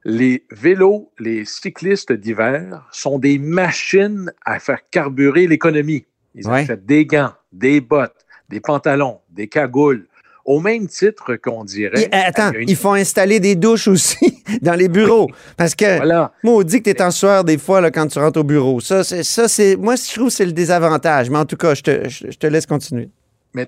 les 0.05 0.45
vélos, 0.49 1.11
les 1.19 1.43
cyclistes 1.43 2.13
d'hiver 2.13 2.87
sont 2.93 3.19
des 3.19 3.37
machines 3.37 4.31
à 4.45 4.59
faire 4.59 4.79
carburer 4.89 5.45
l'économie. 5.45 6.05
Ils 6.35 6.47
Ouais. 6.47 6.61
achètent 6.61 6.85
des 6.85 7.05
gants, 7.05 7.33
des 7.51 7.81
bottes, 7.81 8.25
des 8.47 8.61
pantalons, 8.61 9.19
des 9.29 9.49
cagoules, 9.49 10.07
au 10.47 10.59
même 10.61 10.87
titre 10.87 11.35
qu'on 11.35 11.63
dirait. 11.65 12.03
Et, 12.03 12.13
attends, 12.13 12.51
une- 12.53 12.67
ils 12.69 12.75
font 12.75 12.93
installer 12.93 13.39
des 13.39 13.55
douches 13.55 13.87
aussi 13.89 14.41
dans 14.61 14.73
les 14.75 14.87
bureaux. 14.87 15.29
Parce 15.57 15.75
que, 15.75 15.97
Voilà. 15.97 16.31
moi, 16.41 16.55
on 16.55 16.63
dit 16.63 16.81
que 16.81 16.89
tu 16.89 16.95
es 16.97 17.01
en 17.03 17.11
sueur 17.11 17.43
des 17.43 17.57
fois 17.57 17.81
là, 17.81 17.91
quand 17.91 18.07
tu 18.07 18.17
rentres 18.17 18.39
au 18.39 18.43
bureau. 18.43 18.79
Ça, 18.79 19.03
c'est, 19.03 19.23
ça, 19.23 19.47
c'est, 19.47 19.75
moi, 19.75 19.95
je 19.95 20.13
trouve 20.15 20.27
que 20.29 20.33
c'est 20.33 20.45
le 20.45 20.53
désavantage. 20.53 21.29
Mais 21.29 21.37
en 21.37 21.45
tout 21.45 21.57
cas, 21.57 21.75
je 21.75 21.81
te, 21.83 22.09
je, 22.09 22.31
je 22.31 22.37
te 22.37 22.47
laisse 22.47 22.65
continuer. 22.65 23.09
Mais 23.53 23.67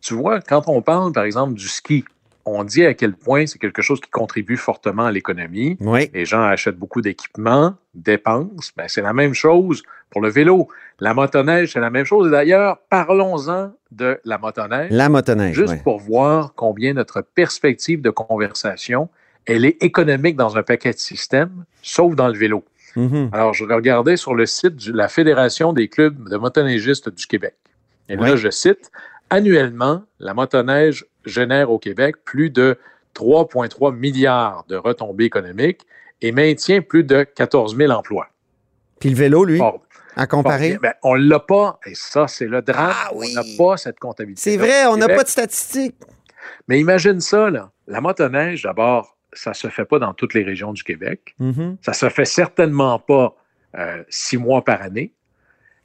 tu 0.00 0.14
vois, 0.14 0.40
quand 0.40 0.62
on 0.68 0.82
parle, 0.82 1.12
par 1.12 1.24
exemple, 1.24 1.54
du 1.54 1.68
ski, 1.68 2.04
on 2.50 2.64
dit 2.64 2.84
à 2.84 2.94
quel 2.94 3.14
point 3.14 3.46
c'est 3.46 3.58
quelque 3.58 3.82
chose 3.82 4.00
qui 4.00 4.10
contribue 4.10 4.56
fortement 4.56 5.06
à 5.06 5.12
l'économie. 5.12 5.76
Oui. 5.80 6.10
Les 6.14 6.24
gens 6.24 6.42
achètent 6.42 6.78
beaucoup 6.78 7.00
d'équipements, 7.00 7.74
dépensent. 7.94 8.72
Ben, 8.76 8.86
c'est 8.88 9.02
la 9.02 9.12
même 9.12 9.34
chose 9.34 9.82
pour 10.10 10.20
le 10.20 10.28
vélo. 10.28 10.68
La 10.98 11.14
motoneige, 11.14 11.72
c'est 11.72 11.80
la 11.80 11.90
même 11.90 12.04
chose. 12.04 12.28
Et 12.28 12.30
d'ailleurs, 12.30 12.78
parlons-en 12.88 13.72
de 13.90 14.20
la 14.24 14.38
motoneige, 14.38 14.90
La 14.90 15.08
motoneige. 15.08 15.54
juste 15.54 15.82
pour 15.82 15.98
voir 15.98 16.54
combien 16.54 16.92
notre 16.94 17.22
perspective 17.22 18.00
de 18.02 18.10
conversation, 18.10 19.08
elle 19.46 19.64
est 19.64 19.82
économique 19.82 20.36
dans 20.36 20.56
un 20.56 20.62
paquet 20.62 20.92
de 20.92 20.98
systèmes, 20.98 21.64
sauf 21.82 22.14
dans 22.14 22.28
le 22.28 22.36
vélo. 22.38 22.64
Mhm. 22.96 23.30
Alors, 23.32 23.54
je 23.54 23.64
regardais 23.64 24.16
sur 24.16 24.34
le 24.34 24.46
site 24.46 24.88
de 24.88 24.92
la 24.92 25.08
Fédération 25.08 25.72
des 25.72 25.88
clubs 25.88 26.28
de 26.28 26.36
motoneigistes 26.36 27.08
du 27.08 27.26
Québec. 27.26 27.54
Et 28.08 28.16
là, 28.16 28.34
je 28.34 28.50
cite, 28.50 28.90
annuellement, 29.30 30.02
la 30.18 30.34
motoneige 30.34 31.06
génère 31.24 31.70
au 31.70 31.78
Québec 31.78 32.16
plus 32.24 32.50
de 32.50 32.78
3,3 33.14 33.94
milliards 33.94 34.64
de 34.68 34.76
retombées 34.76 35.24
économiques 35.24 35.86
et 36.22 36.32
maintient 36.32 36.80
plus 36.80 37.04
de 37.04 37.24
14 37.24 37.76
000 37.76 37.90
emplois. 37.92 38.28
Puis 38.98 39.10
le 39.10 39.16
vélo, 39.16 39.44
lui, 39.44 39.60
à 40.16 40.26
comparer? 40.26 40.78
ben, 40.80 40.92
on 41.02 41.14
l'a 41.14 41.40
pas, 41.40 41.80
et 41.86 41.94
ça, 41.94 42.28
c'est 42.28 42.46
le 42.46 42.62
drame. 42.62 42.92
Ah 42.94 43.10
oui. 43.14 43.28
On 43.30 43.34
n'a 43.34 43.42
pas 43.56 43.76
cette 43.76 43.98
comptabilité. 43.98 44.50
c'est 44.50 44.56
vrai, 44.56 44.86
on 44.86 44.96
n'a 44.96 45.08
pas 45.08 45.22
de 45.22 45.28
statistiques. 45.28 45.96
Mais 46.68 46.78
imagine 46.78 47.20
ça, 47.20 47.50
là. 47.50 47.70
La 47.86 48.00
motoneige, 48.00 48.62
d'abord, 48.62 49.16
ça 49.32 49.54
se 49.54 49.68
fait 49.68 49.84
pas 49.84 49.98
dans 49.98 50.14
toutes 50.14 50.34
les 50.34 50.42
régions 50.42 50.72
du 50.72 50.84
Québec. 50.84 51.34
Mhm. 51.38 51.78
Ça 51.82 51.92
se 51.92 52.08
fait 52.08 52.24
certainement 52.24 52.98
pas 52.98 53.34
euh, 53.78 54.02
six 54.08 54.36
mois 54.36 54.64
par 54.64 54.82
année. 54.82 55.14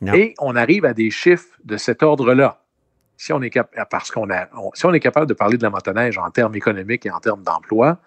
Non. 0.01 0.13
Et 0.13 0.33
on 0.39 0.55
arrive 0.55 0.85
à 0.85 0.93
des 0.93 1.09
chiffres 1.09 1.57
de 1.63 1.77
cet 1.77 2.03
ordre-là. 2.03 2.64
Si 3.17 3.31
on 3.33 3.41
est 3.41 3.49
cap- 3.49 3.73
parce 3.89 4.11
qu'on 4.11 4.29
a, 4.29 4.47
on- 4.57 4.71
si 4.73 4.85
on 4.85 4.93
est 4.93 4.99
capable 4.99 5.27
de 5.27 5.33
parler 5.33 5.57
de 5.57 5.63
la 5.63 5.69
motoneige 5.69 6.17
en 6.17 6.29
termes 6.31 6.55
économiques 6.55 7.05
et 7.05 7.11
en 7.11 7.19
termes 7.19 7.43
d'emploi, 7.43 7.99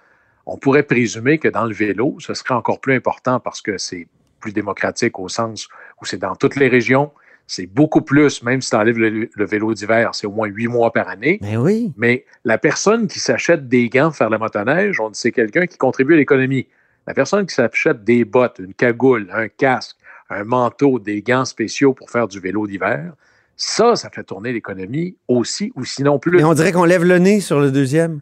on 0.47 0.57
pourrait 0.57 0.83
présumer 0.83 1.39
que 1.39 1.49
dans 1.49 1.65
le 1.65 1.75
vélo, 1.75 2.17
ce 2.21 2.35
serait 2.35 2.55
encore 2.55 2.81
plus 2.81 2.95
important 2.95 3.41
parce 3.41 3.61
que 3.61 3.79
c'est 3.79 4.09
plus 4.41 4.53
démocratique 4.53 5.19
au 5.19 5.29
sens 5.29 5.69
où 6.01 6.05
c'est 6.05 6.19
dans 6.19 6.37
toutes 6.37 6.57
les 6.57 6.69
régions. 6.69 7.11
C'est 7.47 7.67
beaucoup 7.67 8.03
plus, 8.03 8.43
même 8.43 8.61
si 8.61 8.71
tu 8.71 8.77
enlèves 8.77 8.99
le, 8.99 9.31
le 9.35 9.45
vélo 9.47 9.73
d'hiver, 9.73 10.15
c'est 10.15 10.27
au 10.27 10.31
moins 10.31 10.49
huit 10.49 10.69
mois 10.69 10.93
par 10.93 11.09
année. 11.09 11.39
Mais 11.41 11.57
oui. 11.57 11.93
Mais 11.97 12.27
la 12.45 12.59
personne 12.59 13.07
qui 13.09 13.21
s'achète 13.21 13.69
des 13.69 13.89
gants 13.89 14.09
pour 14.09 14.17
faire 14.17 14.31
la 14.31 14.39
motoneige, 14.39 15.01
on 15.01 15.09
dit 15.11 15.19
c'est 15.19 15.33
quelqu'un 15.33 15.67
qui 15.67 15.79
contribue 15.79 16.15
à 16.15 16.17
l'économie. 16.19 16.67
La 17.07 17.15
personne 17.15 17.47
qui 17.47 17.55
s'achète 17.55 18.05
des 18.05 18.27
bottes, 18.27 18.59
une 18.59 18.75
cagoule, 18.75 19.29
un 19.33 19.49
casque, 19.49 19.97
un 20.29 20.45
manteau, 20.45 20.99
des 20.99 21.23
gants 21.23 21.47
spéciaux 21.47 21.95
pour 21.95 22.11
faire 22.11 22.29
du 22.29 22.39
vélo 22.39 22.67
d'hiver, 22.67 23.15
ça, 23.59 23.97
ça 23.97 24.09
fait 24.09 24.23
tourner 24.23 24.53
l'économie 24.53 25.17
aussi 25.27 25.73
ou 25.75 25.85
sinon 25.85 26.21
plus. 26.21 26.39
Mais 26.39 26.45
on 26.45 26.55
dirait 26.55 26.71
qu'on 26.71 26.85
lève 26.85 27.05
le 27.05 27.19
nez 27.19 27.41
sur 27.41 27.59
le 27.59 27.73
deuxième. 27.73 28.21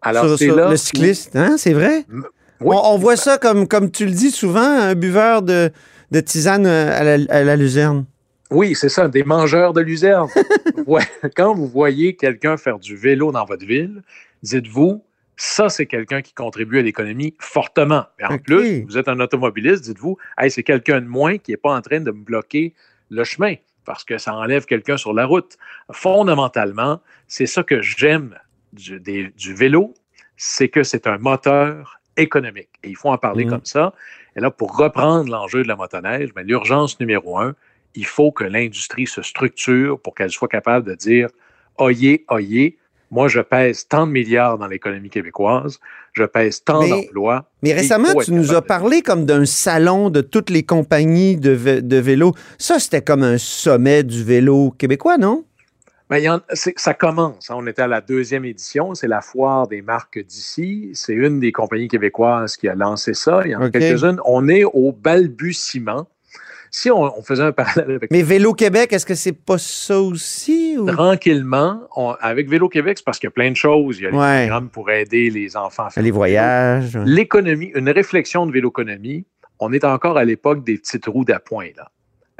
Alors, 0.00 0.24
sur, 0.24 0.38
c'est 0.38 0.44
sur 0.46 0.56
là 0.56 0.70
le 0.70 0.76
cycliste. 0.76 1.34
Hein, 1.34 1.56
c'est 1.58 1.72
vrai? 1.72 2.04
Oui, 2.08 2.22
on, 2.60 2.94
on 2.94 2.96
voit 2.96 3.16
ça 3.16 3.38
comme, 3.38 3.66
comme 3.66 3.90
tu 3.90 4.06
le 4.06 4.12
dis 4.12 4.30
souvent, 4.30 4.60
un 4.60 4.94
buveur 4.94 5.42
de, 5.42 5.72
de 6.12 6.20
tisane 6.20 6.64
euh, 6.64 6.96
à 6.96 7.02
la, 7.02 7.34
à 7.34 7.42
la 7.42 7.56
luzerne. 7.56 8.06
Oui, 8.52 8.76
c'est 8.76 8.88
ça, 8.88 9.08
des 9.08 9.24
mangeurs 9.24 9.72
de 9.72 9.80
luzerne. 9.80 10.28
ouais. 10.86 11.02
Quand 11.36 11.54
vous 11.54 11.66
voyez 11.66 12.14
quelqu'un 12.14 12.56
faire 12.56 12.78
du 12.78 12.96
vélo 12.96 13.32
dans 13.32 13.44
votre 13.44 13.66
ville, 13.66 14.02
dites-vous, 14.44 15.02
ça, 15.36 15.68
c'est 15.68 15.86
quelqu'un 15.86 16.22
qui 16.22 16.34
contribue 16.34 16.78
à 16.78 16.82
l'économie 16.82 17.34
fortement. 17.40 18.04
Et 18.20 18.24
en 18.24 18.38
plus, 18.38 18.82
vous 18.82 18.96
êtes 18.96 19.08
un 19.08 19.18
automobiliste, 19.18 19.82
dites-vous, 19.82 20.16
hey, 20.38 20.52
c'est 20.52 20.62
quelqu'un 20.62 21.00
de 21.00 21.06
moins 21.06 21.36
qui 21.36 21.50
n'est 21.50 21.56
pas 21.56 21.74
en 21.76 21.80
train 21.80 22.00
de 22.00 22.12
me 22.12 22.22
bloquer 22.22 22.74
le 23.10 23.24
chemin 23.24 23.54
parce 23.88 24.04
que 24.04 24.18
ça 24.18 24.34
enlève 24.34 24.66
quelqu'un 24.66 24.98
sur 24.98 25.14
la 25.14 25.24
route. 25.24 25.56
Fondamentalement, 25.92 27.00
c'est 27.26 27.46
ça 27.46 27.62
que 27.62 27.80
j'aime 27.80 28.34
du, 28.74 29.00
des- 29.00 29.30
du 29.30 29.54
vélo, 29.54 29.94
c'est 30.36 30.68
que 30.68 30.82
c'est 30.82 31.06
un 31.06 31.16
moteur 31.16 31.98
économique. 32.18 32.68
Et 32.82 32.88
il 32.90 32.96
faut 32.96 33.08
en 33.08 33.16
parler 33.16 33.44
Mhm. 33.46 33.50
comme 33.50 33.64
ça. 33.64 33.94
Et 34.36 34.40
là, 34.40 34.50
pour 34.50 34.76
reprendre 34.76 35.30
l'enjeu 35.30 35.62
de 35.62 35.68
la 35.68 35.76
motoneige, 35.76 36.34
ben, 36.34 36.46
l'urgence 36.46 37.00
numéro 37.00 37.38
un, 37.38 37.54
il 37.94 38.04
faut 38.04 38.30
que 38.30 38.44
l'industrie 38.44 39.06
se 39.06 39.22
structure 39.22 39.98
pour 40.00 40.14
qu'elle 40.14 40.30
soit 40.30 40.48
capable 40.48 40.86
de 40.86 40.94
dire 40.94 41.28
Oyez, 41.78 42.24
oyez, 42.28 42.76
moi, 43.10 43.28
je 43.28 43.40
pèse 43.40 43.86
tant 43.88 44.06
de 44.06 44.12
milliards 44.12 44.58
dans 44.58 44.66
l'économie 44.66 45.10
québécoise, 45.10 45.78
je 46.12 46.24
pèse 46.24 46.62
tant 46.64 46.82
Mais- 46.82 46.90
d'emplois. 46.90 47.44
Mais 47.62 47.72
récemment, 47.72 48.14
tu 48.22 48.32
nous 48.32 48.52
as 48.54 48.60
de- 48.60 48.66
parlé 48.66 49.02
comme 49.02 49.24
d'un 49.24 49.44
salon 49.44 50.10
de 50.10 50.20
toutes 50.20 50.50
les 50.50 50.62
compagnies 50.62 51.36
de, 51.36 51.54
vé- 51.56 51.80
de 51.80 51.96
vélo. 51.96 52.32
Ça, 52.58 52.78
c'était 52.78 53.02
comme 53.02 53.22
un 53.22 53.38
sommet 53.38 54.02
du 54.02 54.22
vélo 54.24 54.70
québécois, 54.76 55.16
non? 55.18 55.44
Ben, 56.10 56.16
il 56.18 56.24
y 56.24 56.28
en- 56.30 56.40
c'est- 56.54 56.78
ça 56.78 56.94
commence. 56.94 57.50
hein. 57.50 57.54
On 57.58 57.66
était 57.66 57.82
à 57.82 57.86
la 57.86 58.00
deuxième 58.00 58.46
édition. 58.46 58.94
C'est 58.94 59.08
la 59.08 59.20
foire 59.20 59.68
des 59.68 59.82
marques 59.82 60.18
d'ici. 60.18 60.90
C'est 60.94 61.12
une 61.12 61.38
des 61.38 61.52
compagnies 61.52 61.88
québécoises 61.88 62.56
qui 62.56 62.66
a 62.66 62.74
lancé 62.74 63.12
ça. 63.12 63.42
Il 63.44 63.50
y 63.50 63.54
en 63.56 63.60
a 63.60 63.70
quelques-unes. 63.70 64.18
On 64.24 64.48
est 64.48 64.64
au 64.64 64.92
balbutiement. 64.92 66.08
Si 66.70 66.90
on, 66.90 67.18
on 67.18 67.22
faisait 67.22 67.42
un 67.42 67.52
parallèle 67.52 67.96
avec 67.96 68.10
Mais 68.10 68.22
Vélo 68.22 68.52
Québec, 68.54 68.92
est-ce 68.92 69.06
que 69.06 69.14
c'est 69.14 69.32
pas 69.32 69.58
ça 69.58 70.00
aussi? 70.00 70.76
ou- 70.78 70.86
tranquillement, 70.86 71.80
on- 71.96 72.14
avec 72.20 72.48
Vélo 72.48 72.68
Québec, 72.68 72.98
c'est 72.98 73.04
parce 73.04 73.18
qu'il 73.18 73.26
y 73.26 73.32
a 73.32 73.32
plein 73.32 73.50
de 73.50 73.56
choses. 73.56 73.98
Il 73.98 74.04
y 74.04 74.06
a 74.06 74.10
les 74.10 74.16
Ouais. 74.16 74.46
programmes 74.46 74.68
pour 74.68 74.90
aider 74.90 75.30
les 75.30 75.56
enfants 75.56 75.86
à 75.86 75.90
faire 75.90 76.02
Les 76.02 76.10
voyages. 76.10 76.94
ouais. 76.96 77.02
L'économie, 77.06 77.72
une 77.74 77.88
réflexion 77.90 78.46
de 78.46 78.52
véloconomie, 78.52 79.24
on 79.60 79.72
est 79.72 79.84
encore 79.84 80.18
à 80.18 80.24
l'époque 80.24 80.64
des 80.64 80.76
petites 80.78 81.06
roues 81.06 81.24
d'appoint. 81.24 81.68
Là. 81.76 81.90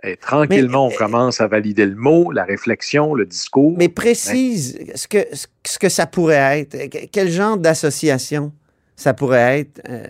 Et 0.05 0.17
tranquillement, 0.17 0.89
Mais, 0.89 0.95
on 0.95 0.99
commence 0.99 1.41
à 1.41 1.49
valider 1.49 1.85
le 1.85 1.97
mot, 1.97 2.31
la 2.31 2.45
réflexion, 2.45 3.15
le 3.15 3.27
discours. 3.27 3.75
Mais 3.77 3.89
précise 3.89 4.79
ce 4.95 5.09
que, 5.09 5.19
ce 5.65 5.79
que 5.79 5.89
ça 5.89 6.07
pourrait 6.07 6.61
être. 6.61 6.89
Que- 6.89 7.07
Quel 7.11 7.29
genre 7.31 7.57
d'association 7.57 8.53
ça 8.95 9.13
pourrait 9.15 9.61
être? 9.61 9.81
Euh, 9.89 10.07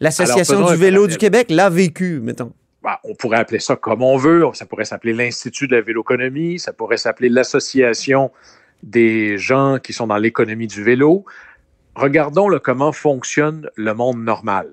L'association 0.00 0.64
du 0.70 0.76
vélo 0.76 1.06
du 1.08 1.16
Québec 1.16 1.48
l'a 1.50 1.68
vécu, 1.68 2.20
mettons. 2.22 2.52
Bah, 2.88 3.00
on 3.04 3.14
pourrait 3.14 3.36
appeler 3.36 3.58
ça 3.58 3.76
comme 3.76 4.02
on 4.02 4.16
veut. 4.16 4.46
Ça 4.54 4.64
pourrait 4.64 4.86
s'appeler 4.86 5.12
l'Institut 5.12 5.68
de 5.68 5.76
la 5.76 5.82
véloconomie. 5.82 6.58
Ça 6.58 6.72
pourrait 6.72 6.96
s'appeler 6.96 7.28
l'Association 7.28 8.30
des 8.82 9.36
gens 9.36 9.78
qui 9.78 9.92
sont 9.92 10.06
dans 10.06 10.16
l'économie 10.16 10.68
du 10.68 10.82
vélo. 10.82 11.26
Regardons 11.94 12.48
là, 12.48 12.58
comment 12.58 12.92
fonctionne 12.92 13.68
le 13.76 13.92
monde 13.92 14.24
normal. 14.24 14.68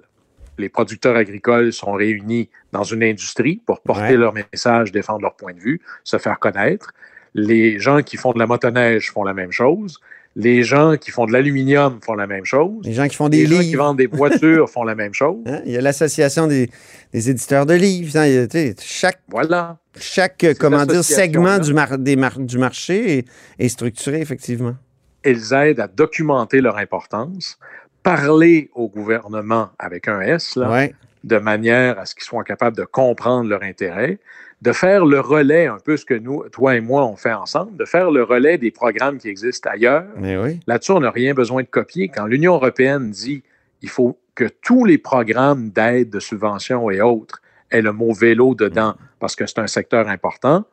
Les 0.57 0.69
producteurs 0.69 1.17
agricoles 1.17 1.73
sont 1.73 1.91
réunis 1.91 2.49
dans 2.71 2.83
une 2.85 3.03
industrie 3.03 3.61
pour 3.65 3.81
porter 3.81 4.03
Ouais. 4.11 4.15
leur 4.15 4.33
message, 4.33 4.93
défendre 4.93 5.21
leur 5.23 5.35
point 5.35 5.51
de 5.51 5.59
vue, 5.59 5.81
se 6.05 6.17
faire 6.17 6.39
connaître. 6.39 6.93
Les 7.33 7.79
gens 7.79 8.01
qui 8.01 8.15
font 8.15 8.31
de 8.31 8.39
la 8.39 8.47
motoneige 8.47 9.11
font 9.11 9.25
la 9.25 9.33
même 9.33 9.51
chose. 9.51 9.99
Les 10.37 10.63
gens 10.63 10.97
qui 10.97 11.11
font 11.11 11.25
de 11.25 11.31
l'aluminium 11.31 11.99
font 12.03 12.13
la 12.15 12.27
même 12.27 12.43
chose. 12.43 12.83
Les 12.85 12.91
gens 12.93 13.07
qui 13.07 13.15
font 13.15 13.29
des 13.29 13.45
Les 13.47 13.55
gens 13.55 13.61
qui 13.61 13.75
vendent 13.75 13.97
des 13.97 14.07
voitures 14.07 14.69
font 14.69 14.83
la 14.83 14.93
même 14.95 15.13
chose. 15.21 15.37
hein, 15.45 15.61
Il 15.65 15.71
y 15.71 15.77
a 15.77 15.81
l'association 15.81 16.47
des, 16.47 16.69
des 17.13 17.29
éditeurs 17.29 17.65
de 17.65 17.73
livres. 17.73 18.17
hein, 18.17 18.25
il 18.25 18.33
y 18.33 18.37
a, 18.39 18.47
tu 18.47 18.57
sais, 18.57 18.75
chaque, 18.81 19.21
Voilà. 19.29 19.77
chaque 19.97 20.45
comment 20.59 20.85
dire, 20.85 21.03
segment 21.05 21.57
du, 21.59 21.73
mar- 21.73 21.97
des 21.97 22.17
mar- 22.17 22.37
du 22.39 22.57
marché 22.57 23.19
est, 23.19 23.27
est 23.59 23.69
structuré, 23.69 24.19
effectivement. 24.19 24.75
elles 25.23 25.53
aident 25.53 25.79
à 25.79 25.87
documenter 25.87 26.59
leur 26.59 26.77
importance, 26.77 27.57
parler 28.03 28.69
au 28.75 28.89
gouvernement 28.89 29.69
avec 29.79 30.07
un 30.09 30.19
S, 30.21 30.55
là, 30.57 30.69
Ouais. 30.69 30.93
De 31.25 31.37
manière 31.37 31.99
à 31.99 32.05
ce 32.05 32.15
qu'ils 32.15 32.23
soient 32.23 32.43
capables 32.43 32.77
de 32.77 32.85
comprendre 32.85 33.49
leur 33.49 33.63
intérêt, 33.63 34.19
de 34.61 34.71
faire 34.71 35.05
le 35.05 35.19
relais, 35.19 35.65
un 35.67 35.79
peu 35.83 35.97
ce 35.97 36.05
que 36.05 36.13
nous, 36.13 36.43
toi 36.49 36.75
et 36.75 36.81
moi, 36.81 37.05
on 37.05 37.15
fait 37.15 37.33
ensemble, 37.33 37.75
de 37.75 37.85
faire 37.85 38.09
le 38.11 38.23
relais 38.23 38.57
des 38.57 38.71
programmes 38.71 39.17
qui 39.17 39.27
existent 39.27 39.69
ailleurs. 39.69 40.05
Oui. 40.17 40.59
Là-dessus, 40.65 40.91
on 40.91 41.01
n'a 41.01 41.11
rien 41.11 41.33
besoin 41.33 41.63
de 41.63 41.67
copier. 41.67 42.07
Quand 42.07 42.25
l'Union 42.25 42.53
européenne 42.53 43.09
dit 43.11 43.43
il 43.81 43.89
faut 43.89 44.17
que 44.33 44.45
tous 44.45 44.85
les 44.85 44.97
programmes 44.97 45.69
d'aide, 45.69 46.09
de 46.09 46.19
subvention 46.19 46.89
et 46.89 47.01
autres 47.01 47.41
aient 47.71 47.81
le 47.81 47.91
mot 47.91 48.13
vélo 48.13 48.55
dedans 48.55 48.95
parce 49.19 49.35
que 49.35 49.45
c'est 49.45 49.59
un 49.59 49.67
secteur 49.67 50.07
important, 50.07 50.65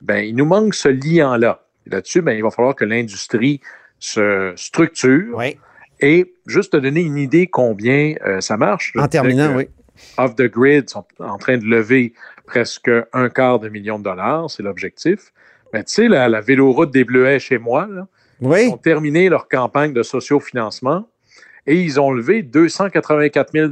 ben, 0.00 0.24
il 0.24 0.34
nous 0.34 0.46
manque 0.46 0.74
ce 0.74 0.88
lien-là. 0.88 1.64
Et 1.86 1.90
Là-dessus, 1.90 2.22
ben, 2.22 2.32
il 2.32 2.42
va 2.42 2.50
falloir 2.50 2.74
que 2.74 2.84
l'industrie 2.84 3.60
se 3.98 4.52
structure. 4.56 5.36
Oui. 5.36 5.58
Et 6.00 6.34
juste 6.46 6.72
te 6.72 6.78
donner 6.78 7.02
une 7.02 7.18
idée 7.18 7.46
combien 7.46 8.14
euh, 8.26 8.40
ça 8.40 8.56
marche. 8.56 8.92
En 8.96 9.06
terminant, 9.06 9.52
que 9.52 9.56
oui. 9.58 9.68
Off 10.18 10.34
the 10.36 10.42
Grid 10.50 10.88
sont 10.90 11.04
en 11.18 11.38
train 11.38 11.58
de 11.58 11.64
lever 11.64 12.12
presque 12.46 12.90
un 13.12 13.28
quart 13.28 13.58
de 13.60 13.68
million 13.68 13.98
de 13.98 14.04
dollars, 14.04 14.50
c'est 14.50 14.62
l'objectif. 14.62 15.32
Mais 15.72 15.84
tu 15.84 15.92
sais, 15.94 16.08
la, 16.08 16.28
la 16.28 16.40
véloroute 16.40 16.90
des 16.90 17.04
Bleuets 17.04 17.38
chez 17.38 17.58
moi, 17.58 17.86
là, 17.90 18.06
Oui. 18.40 18.68
ont 18.72 18.76
terminé 18.76 19.28
leur 19.28 19.48
campagne 19.48 19.92
de 19.92 20.02
sociofinancement 20.02 21.06
et 21.66 21.80
ils 21.80 22.00
ont 22.00 22.10
levé 22.10 22.42
284 22.42 23.52
000 23.52 23.70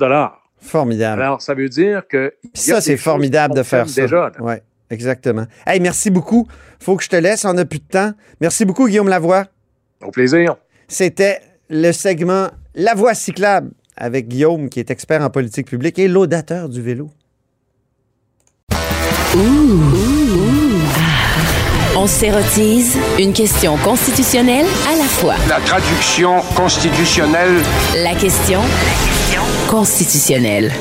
Formidable. 0.61 1.23
Alors, 1.23 1.41
ça 1.43 1.55
veut 1.55 1.69
dire 1.69 2.07
que. 2.09 2.35
Ça, 2.55 2.81
c'est 2.81 2.97
formidable 2.97 3.55
de 3.55 3.63
faire 3.63 3.89
ça. 3.89 4.03
Déjà, 4.03 4.33
oui, 4.41 4.55
exactement. 4.91 5.47
Hey, 5.67 5.81
merci 5.81 6.11
beaucoup. 6.11 6.47
faut 6.81 6.97
que 6.97 7.05
je 7.05 7.09
te 7.09 7.17
laisse, 7.17 7.45
on 7.45 7.55
n'a 7.55 7.65
plus 7.65 7.79
de 7.79 7.85
temps. 7.89 8.13
Merci 8.41 8.65
beaucoup, 8.65 8.87
Guillaume 8.89 9.09
Lavoie. 9.09 9.45
Au 10.03 10.11
plaisir. 10.11 10.57
C'était 10.89 11.41
le 11.71 11.93
segment 11.93 12.49
La 12.75 12.95
Voie 12.95 13.15
cyclable 13.15 13.71
avec 13.99 14.28
Guillaume, 14.28 14.69
qui 14.69 14.81
est 14.81 14.90
expert 14.90 15.23
en 15.23 15.31
politique 15.31 15.67
publique 15.67 15.99
et 15.99 16.09
laudateur 16.09 16.69
du 16.69 16.81
vélo. 16.81 17.11
On 21.97 22.07
s'érotise 22.07 22.97
une 23.19 23.33
question 23.33 23.76
constitutionnelle 23.78 24.67
à 24.88 24.97
la 24.97 25.05
fois. 25.05 25.35
La 25.49 25.61
traduction 25.61 26.40
constitutionnelle. 26.55 27.61
La 28.02 28.14
question 28.14 28.61
constitutionnelle. 29.69 30.73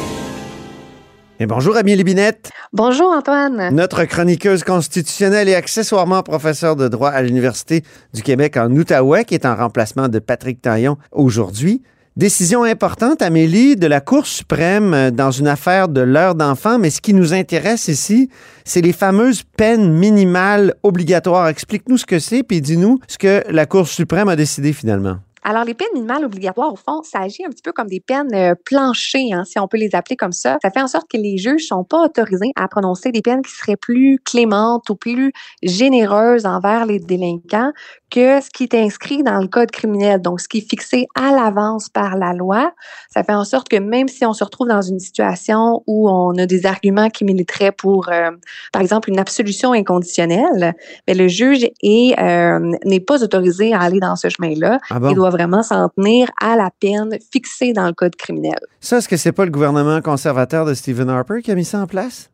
Et 1.40 1.46
bonjour, 1.46 1.76
Amélie 1.76 2.04
Binette. 2.04 2.50
Bonjour, 2.74 3.12
Antoine. 3.12 3.74
Notre 3.74 4.06
chroniqueuse 4.06 4.64
constitutionnelle 4.64 5.48
et 5.50 5.56
accessoirement 5.56 6.24
professeure 6.24 6.76
de 6.76 6.88
droit 6.88 7.10
à 7.10 7.22
l'Université 7.22 7.84
du 8.14 8.24
Québec 8.24 8.58
en 8.58 8.72
Outaouais, 8.72 9.24
qui 9.24 9.36
est 9.36 9.46
en 9.46 9.56
remplacement 9.56 10.10
de 10.10 10.20
Patrick 10.20 10.62
Taillon 10.62 10.98
aujourd'hui. 11.12 11.84
Décision 12.18 12.64
importante, 12.64 13.22
Amélie, 13.22 13.76
de 13.76 13.86
la 13.86 14.02
Cour 14.02 14.26
suprême 14.26 14.92
euh, 14.96 15.12
dans 15.12 15.30
une 15.30 15.48
affaire 15.48 15.88
de 15.88 16.02
l'heure 16.02 16.34
d'enfant, 16.34 16.80
mais 16.80 16.90
ce 16.90 17.00
qui 17.00 17.14
nous 17.14 17.32
intéresse 17.32 17.90
ici, 17.90 18.32
c'est 18.66 18.82
les 18.82 18.92
fameuses 18.92 19.44
peines 19.56 19.94
minimales 19.94 20.74
obligatoires. 20.82 21.48
Explique-nous 21.48 21.98
ce 21.98 22.08
que 22.08 22.18
c'est, 22.18 22.42
puis 22.42 22.60
dis-nous 22.60 23.00
ce 23.08 23.20
que 23.20 23.44
la 23.52 23.68
Cour 23.68 23.88
suprême 23.88 24.30
a 24.30 24.36
décidé 24.36 24.74
finalement. 24.74 25.18
Alors, 25.50 25.64
les 25.64 25.76
peines 25.76 25.88
minimales 25.94 26.26
obligatoires, 26.26 26.74
au 26.74 26.76
fond, 26.76 27.04
ça 27.04 27.20
agit 27.20 27.46
un 27.46 27.50
petit 27.50 27.62
peu 27.62 27.72
comme 27.72 27.88
des 27.88 28.02
peines 28.02 28.34
euh, 28.34 28.54
planchées, 28.66 29.32
hein, 29.32 29.46
si 29.46 29.58
on 29.60 29.68
peut 29.70 29.78
les 29.78 29.96
appeler 29.96 30.18
comme 30.18 30.34
ça. 30.34 30.58
Ça 30.62 30.72
fait 30.72 30.82
en 30.82 30.90
sorte 30.90 31.10
que 31.10 31.16
les 31.16 31.38
juges 31.38 31.68
sont 31.68 31.86
pas 31.86 32.04
autorisés 32.04 32.52
à 32.58 32.68
prononcer 32.68 33.14
des 33.14 33.22
peines 33.22 33.42
qui 33.42 33.54
seraient 33.54 33.78
plus 33.78 34.20
clémentes 34.26 34.90
ou 34.90 34.96
plus 34.96 35.32
généreuses 35.64 36.46
envers 36.46 36.86
les 36.86 37.00
délinquants 37.00 37.72
que 38.10 38.42
ce 38.42 38.50
qui 38.50 38.64
est 38.64 38.76
inscrit 38.76 39.24
dans 39.24 39.40
le 39.40 39.48
code 39.48 39.72
criminel, 39.72 40.22
donc 40.22 40.40
ce 40.40 40.48
qui 40.48 40.60
est 40.60 40.70
fixé 40.70 41.08
à 41.16 41.32
l'avance 41.32 41.90
par 41.90 42.18
la 42.18 42.34
loi. 42.34 42.74
Ça 43.10 43.24
fait 43.24 43.34
en 43.34 43.44
sorte 43.44 43.70
que 43.70 43.78
même 43.78 44.08
si 44.08 44.26
on 44.26 44.34
se 44.34 44.44
retrouve 44.44 44.68
dans 44.68 44.82
une 44.82 45.00
situation 45.00 45.84
où 45.88 46.10
on 46.10 46.38
a 46.38 46.46
des 46.46 46.66
arguments 46.66 47.10
qui 47.10 47.26
militeraient 47.26 47.72
pour, 47.72 48.10
euh, 48.10 48.32
par 48.72 48.82
exemple, 48.82 49.10
une 49.10 49.20
absolution 49.20 49.74
inconditionnelle, 49.74 50.74
mais 51.08 51.16
le 51.16 51.28
juge 51.28 51.66
euh, 51.66 52.60
n'est 52.86 53.00
pas 53.00 53.24
autorisé 53.24 53.74
à 53.74 53.82
aller 53.82 54.00
dans 54.00 54.16
ce 54.16 54.30
chemin-là. 54.30 54.80
Ah 54.90 55.00
bon? 55.00 55.10
Il 55.10 55.16
doit 55.16 55.30
vraiment 55.38 55.64
s'en 55.64 55.90
tenir 55.90 56.30
à 56.42 56.56
la 56.56 56.70
peine 56.80 57.18
fixée 57.32 57.74
dans 57.74 57.88
le 57.88 57.94
code 57.94 58.16
criminel. 58.16 58.60
Ça, 58.80 58.98
est-ce 58.98 59.08
que 59.08 59.18
c'est 59.18 59.32
pas 59.32 59.46
le 59.46 59.52
gouvernement 59.52 60.02
conservateur 60.02 60.66
de 60.66 60.74
Stephen 60.74 61.10
Harper 61.10 61.42
qui 61.44 61.52
a 61.52 61.56
mis 61.56 61.66
ça 61.66 61.80
en 61.80 61.88
place? 61.88 62.30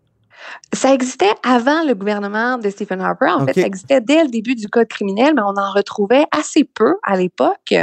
Ça 0.74 0.94
existait 0.94 1.32
avant 1.44 1.84
le 1.86 1.94
gouvernement 1.94 2.58
de 2.58 2.70
Stephen 2.70 3.00
Harper. 3.02 3.30
En 3.30 3.46
fait, 3.46 3.54
ça 3.54 3.68
existait 3.68 4.02
dès 4.02 4.24
le 4.24 4.30
début 4.30 4.56
du 4.56 4.68
code 4.68 4.88
criminel, 4.88 5.34
mais 5.36 5.42
on 5.42 5.56
en 5.58 5.72
retrouvait 5.72 6.26
assez 6.32 6.64
peu 6.64 6.96
à 7.04 7.16
l'époque. 7.16 7.74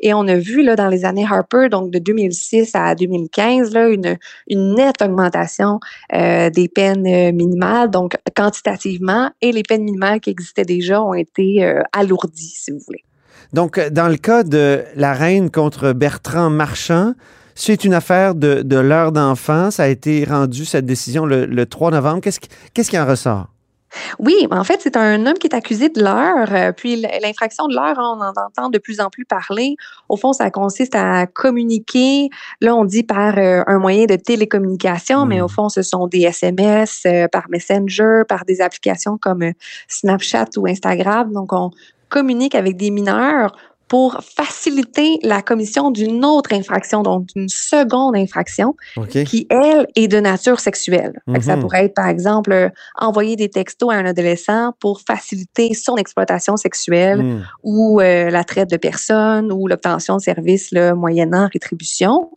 Et 0.00 0.14
on 0.14 0.26
a 0.26 0.36
vu 0.36 0.62
là, 0.62 0.76
dans 0.76 0.88
les 0.88 1.04
années 1.04 1.26
Harper, 1.28 1.68
donc 1.70 1.90
de 1.90 1.98
2006 1.98 2.72
à 2.74 2.94
2015, 2.94 3.72
là, 3.72 3.88
une, 3.88 4.16
une 4.48 4.74
nette 4.74 5.00
augmentation 5.02 5.78
euh, 6.12 6.50
des 6.50 6.68
peines 6.68 7.06
euh, 7.06 7.32
minimales, 7.32 7.90
donc 7.90 8.16
quantitativement, 8.34 9.30
et 9.40 9.52
les 9.52 9.62
peines 9.62 9.84
minimales 9.84 10.20
qui 10.20 10.30
existaient 10.30 10.64
déjà 10.64 11.02
ont 11.02 11.14
été 11.14 11.64
euh, 11.64 11.82
alourdies, 11.92 12.54
si 12.56 12.72
vous 12.72 12.80
voulez. 12.86 13.04
Donc, 13.52 13.78
euh, 13.78 13.90
dans 13.90 14.08
le 14.08 14.16
cas 14.16 14.42
de 14.42 14.84
la 14.96 15.12
reine 15.12 15.50
contre 15.50 15.92
Bertrand 15.92 16.50
Marchand, 16.50 17.14
c'est 17.54 17.84
une 17.84 17.94
affaire 17.94 18.34
de, 18.34 18.62
de 18.62 18.76
l'heure 18.78 19.12
d'enfant. 19.12 19.70
Ça 19.70 19.84
a 19.84 19.88
été 19.88 20.24
rendu, 20.24 20.64
cette 20.64 20.86
décision, 20.86 21.26
le, 21.26 21.46
le 21.46 21.66
3 21.66 21.90
novembre. 21.90 22.20
Qu'est-ce 22.22 22.40
qui, 22.40 22.48
qu'est-ce 22.72 22.90
qui 22.90 22.98
en 22.98 23.06
ressort? 23.06 23.46
Oui, 24.20 24.46
en 24.52 24.62
fait, 24.62 24.78
c'est 24.80 24.96
un 24.96 25.26
homme 25.26 25.34
qui 25.34 25.48
est 25.48 25.54
accusé 25.54 25.88
de 25.88 26.00
l'heure. 26.00 26.46
euh, 26.52 26.70
Puis 26.70 27.04
l'infraction 27.22 27.66
de 27.66 27.74
l'heure, 27.74 27.96
on 27.98 28.22
en 28.22 28.30
entend 28.46 28.68
de 28.68 28.78
plus 28.78 29.00
en 29.00 29.10
plus 29.10 29.24
parler. 29.24 29.74
Au 30.08 30.16
fond, 30.16 30.32
ça 30.32 30.48
consiste 30.52 30.94
à 30.94 31.26
communiquer. 31.26 32.28
Là, 32.60 32.76
on 32.76 32.84
dit 32.84 33.02
par 33.02 33.36
euh, 33.36 33.64
un 33.66 33.80
moyen 33.80 34.04
de 34.06 34.14
télécommunication, 34.14 35.26
mais 35.26 35.40
Mm. 35.40 35.44
au 35.44 35.48
fond, 35.48 35.68
ce 35.68 35.82
sont 35.82 36.06
des 36.06 36.20
SMS, 36.20 37.04
par 37.32 37.46
Messenger, 37.50 38.22
par 38.28 38.44
des 38.44 38.60
applications 38.60 39.18
comme 39.18 39.42
Snapchat 39.88 40.46
ou 40.56 40.68
Instagram. 40.68 41.32
Donc, 41.32 41.52
on 41.52 41.72
communique 42.10 42.54
avec 42.54 42.76
des 42.76 42.90
mineurs 42.90 43.52
pour 43.88 44.20
faciliter 44.22 45.18
la 45.24 45.42
commission 45.42 45.90
d'une 45.90 46.24
autre 46.24 46.52
infraction, 46.52 47.02
donc 47.02 47.26
d'une 47.34 47.48
seconde 47.48 48.14
infraction 48.16 48.76
qui, 49.24 49.48
elle, 49.50 49.88
est 49.96 50.06
de 50.06 50.20
nature 50.20 50.60
sexuelle. 50.60 51.20
Ça 51.40 51.56
Mhm. 51.56 51.62
pourrait 51.62 51.86
être, 51.86 51.94
par 51.94 52.06
exemple, 52.06 52.52
euh, 52.52 52.68
envoyer 53.00 53.34
des 53.34 53.48
textos 53.48 53.90
à 53.92 53.96
un 53.96 54.04
adolescent 54.04 54.74
pour 54.78 55.00
faciliter 55.00 55.74
son 55.74 55.96
exploitation 55.96 56.56
sexuelle 56.56 57.20
Hmm. 57.20 57.42
ou 57.64 58.00
euh, 58.00 58.30
la 58.30 58.44
traite 58.44 58.70
de 58.70 58.76
personnes 58.76 59.50
ou 59.50 59.66
l'obtention 59.66 60.18
de 60.18 60.22
services 60.22 60.70
là, 60.70 60.94
moyennant 60.94 61.48
rétribution. 61.52 62.30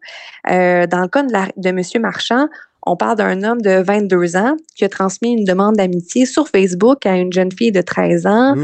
Euh, 0.49 0.87
dans 0.87 1.01
le 1.01 1.07
cas 1.07 1.21
de, 1.21 1.31
la, 1.31 1.49
de 1.55 1.69
M. 1.69 1.81
Marchand, 2.01 2.47
on 2.87 2.95
parle 2.97 3.17
d'un 3.17 3.43
homme 3.43 3.61
de 3.61 3.79
22 3.83 4.35
ans 4.37 4.55
qui 4.75 4.85
a 4.85 4.89
transmis 4.89 5.33
une 5.33 5.45
demande 5.45 5.75
d'amitié 5.75 6.25
sur 6.25 6.47
Facebook 6.47 7.05
à 7.05 7.15
une 7.15 7.31
jeune 7.31 7.51
fille 7.51 7.71
de 7.71 7.81
13 7.81 8.25
ans. 8.25 8.55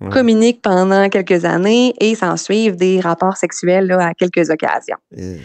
Ouais. 0.00 0.10
communique 0.10 0.62
pendant 0.62 1.08
quelques 1.08 1.44
années 1.44 1.92
et 2.00 2.14
s'en 2.14 2.36
suivent 2.36 2.76
des 2.76 3.00
rapports 3.00 3.36
sexuels 3.36 3.86
là, 3.86 4.08
à 4.08 4.14
quelques 4.14 4.48
occasions. 4.50 4.96
Euh, 5.18 5.36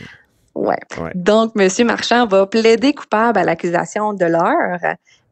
Ouais. 0.55 0.77
Ouais. 1.01 1.09
Donc, 1.15 1.53
M. 1.57 1.67
Marchand 1.87 2.27
va 2.27 2.45
plaider 2.45 2.93
coupable 2.93 3.39
à 3.39 3.43
l'accusation 3.43 4.13
de 4.13 4.25
l'heure 4.25 4.77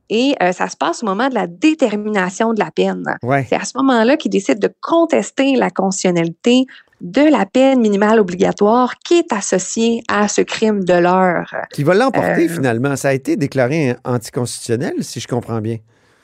et 0.10 0.34
euh, 0.41 0.51
ça 0.51 0.67
se 0.67 0.75
passe 0.75 1.03
au 1.03 1.05
moment 1.05 1.29
de 1.29 1.36
la 1.36 1.45
détermination 1.45 2.53
de 2.53 2.60
la 2.60 2.71
peine. 2.71 3.03
ouais. 3.21 3.45
C'est 3.47 3.55
à 3.55 3.63
ce 3.63 3.77
moment-là 3.77 4.17
qu'il 4.17 4.31
décide 4.31 4.57
de 4.60 4.69
contester 4.81 5.55
la 5.55 5.69
constitutionnalité 5.69 6.65
de 7.01 7.21
la 7.21 7.45
peine 7.45 7.79
minimale 7.81 8.19
obligatoire 8.19 8.95
qui 9.05 9.19
est 9.19 9.31
associée 9.31 10.01
à 10.10 10.27
ce 10.27 10.41
crime 10.41 10.84
de 10.84 10.93
l'heure. 10.95 11.53
Qui 11.71 11.84
va 11.84 11.93
l'emporter 11.93 12.45
Euh, 12.45 12.53
finalement. 12.53 12.95
Ça 12.95 13.10
a 13.10 13.13
été 13.13 13.36
déclaré 13.36 13.95
anticonstitutionnel, 14.03 14.93
si 15.01 15.19
je 15.19 15.27
comprends 15.27 15.62
bien. 15.62 15.77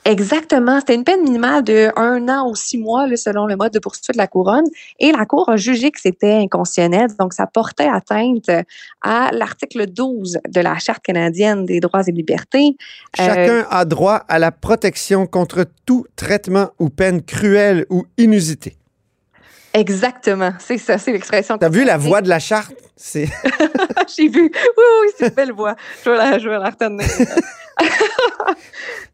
Exactement. 0.08 0.80
C'était 0.80 0.96
une 0.96 1.04
peine 1.04 1.22
minimale 1.22 1.66
de 1.66 1.90
un 1.98 2.30
an 2.30 2.50
ou 2.50 2.56
six 2.56 2.78
mois, 2.78 3.06
selon 3.18 3.46
le 3.46 3.58
mode 3.58 3.74
de 3.74 3.80
poursuite 3.80 4.14
de 4.14 4.18
la 4.18 4.28
couronne. 4.28 4.64
Et 5.00 5.12
la 5.12 5.26
Cour 5.26 5.50
a 5.50 5.58
jugé 5.58 5.92
que 5.92 6.00
c'était 6.00 6.36
inconstitutionnel. 6.36 7.10
Donc, 7.20 7.34
ça 7.34 7.46
portait 7.46 7.90
atteinte 7.90 8.50
à 9.02 9.32
l'article 9.34 9.86
12 9.86 10.40
de 10.48 10.62
la 10.62 10.80
Charte 10.80 11.04
canadienne 11.04 11.66
des 11.66 11.82
droits 11.82 12.08
et 12.08 12.12
libertés. 12.12 12.78
Euh, 13.20 13.26
Chacun 13.26 13.68
a 13.70 13.84
droit 13.84 14.24
à 14.30 14.40
la 14.40 14.54
protection 14.54 15.28
contre 15.28 15.66
tout 15.86 16.06
traitement 16.16 16.70
ou 16.80 16.88
peine 16.90 17.22
cruelle 17.22 17.86
ou 17.90 18.06
inusitée. 18.18 18.77
Exactement. 19.74 20.52
C'est 20.60 20.78
ça, 20.78 20.98
c'est 20.98 21.12
l'expression. 21.12 21.58
T'as 21.58 21.70
vu 21.70 21.84
la 21.84 21.98
voix 21.98 22.22
de 22.22 22.30
la 22.30 22.40
charte? 22.40 22.74
C'est 22.96 23.28
J'ai 24.18 24.28
vu. 24.28 24.44
Oui, 24.54 24.84
oui, 25.02 25.08
c'est 25.18 25.28
une 25.28 25.34
belle 25.34 25.52
voix. 25.52 25.76
Je 26.04 26.10
vais 26.10 26.18
la, 26.18 26.40
je 26.40 26.50
vais 26.50 26.58
la 26.58 26.70
retenir. 26.70 27.06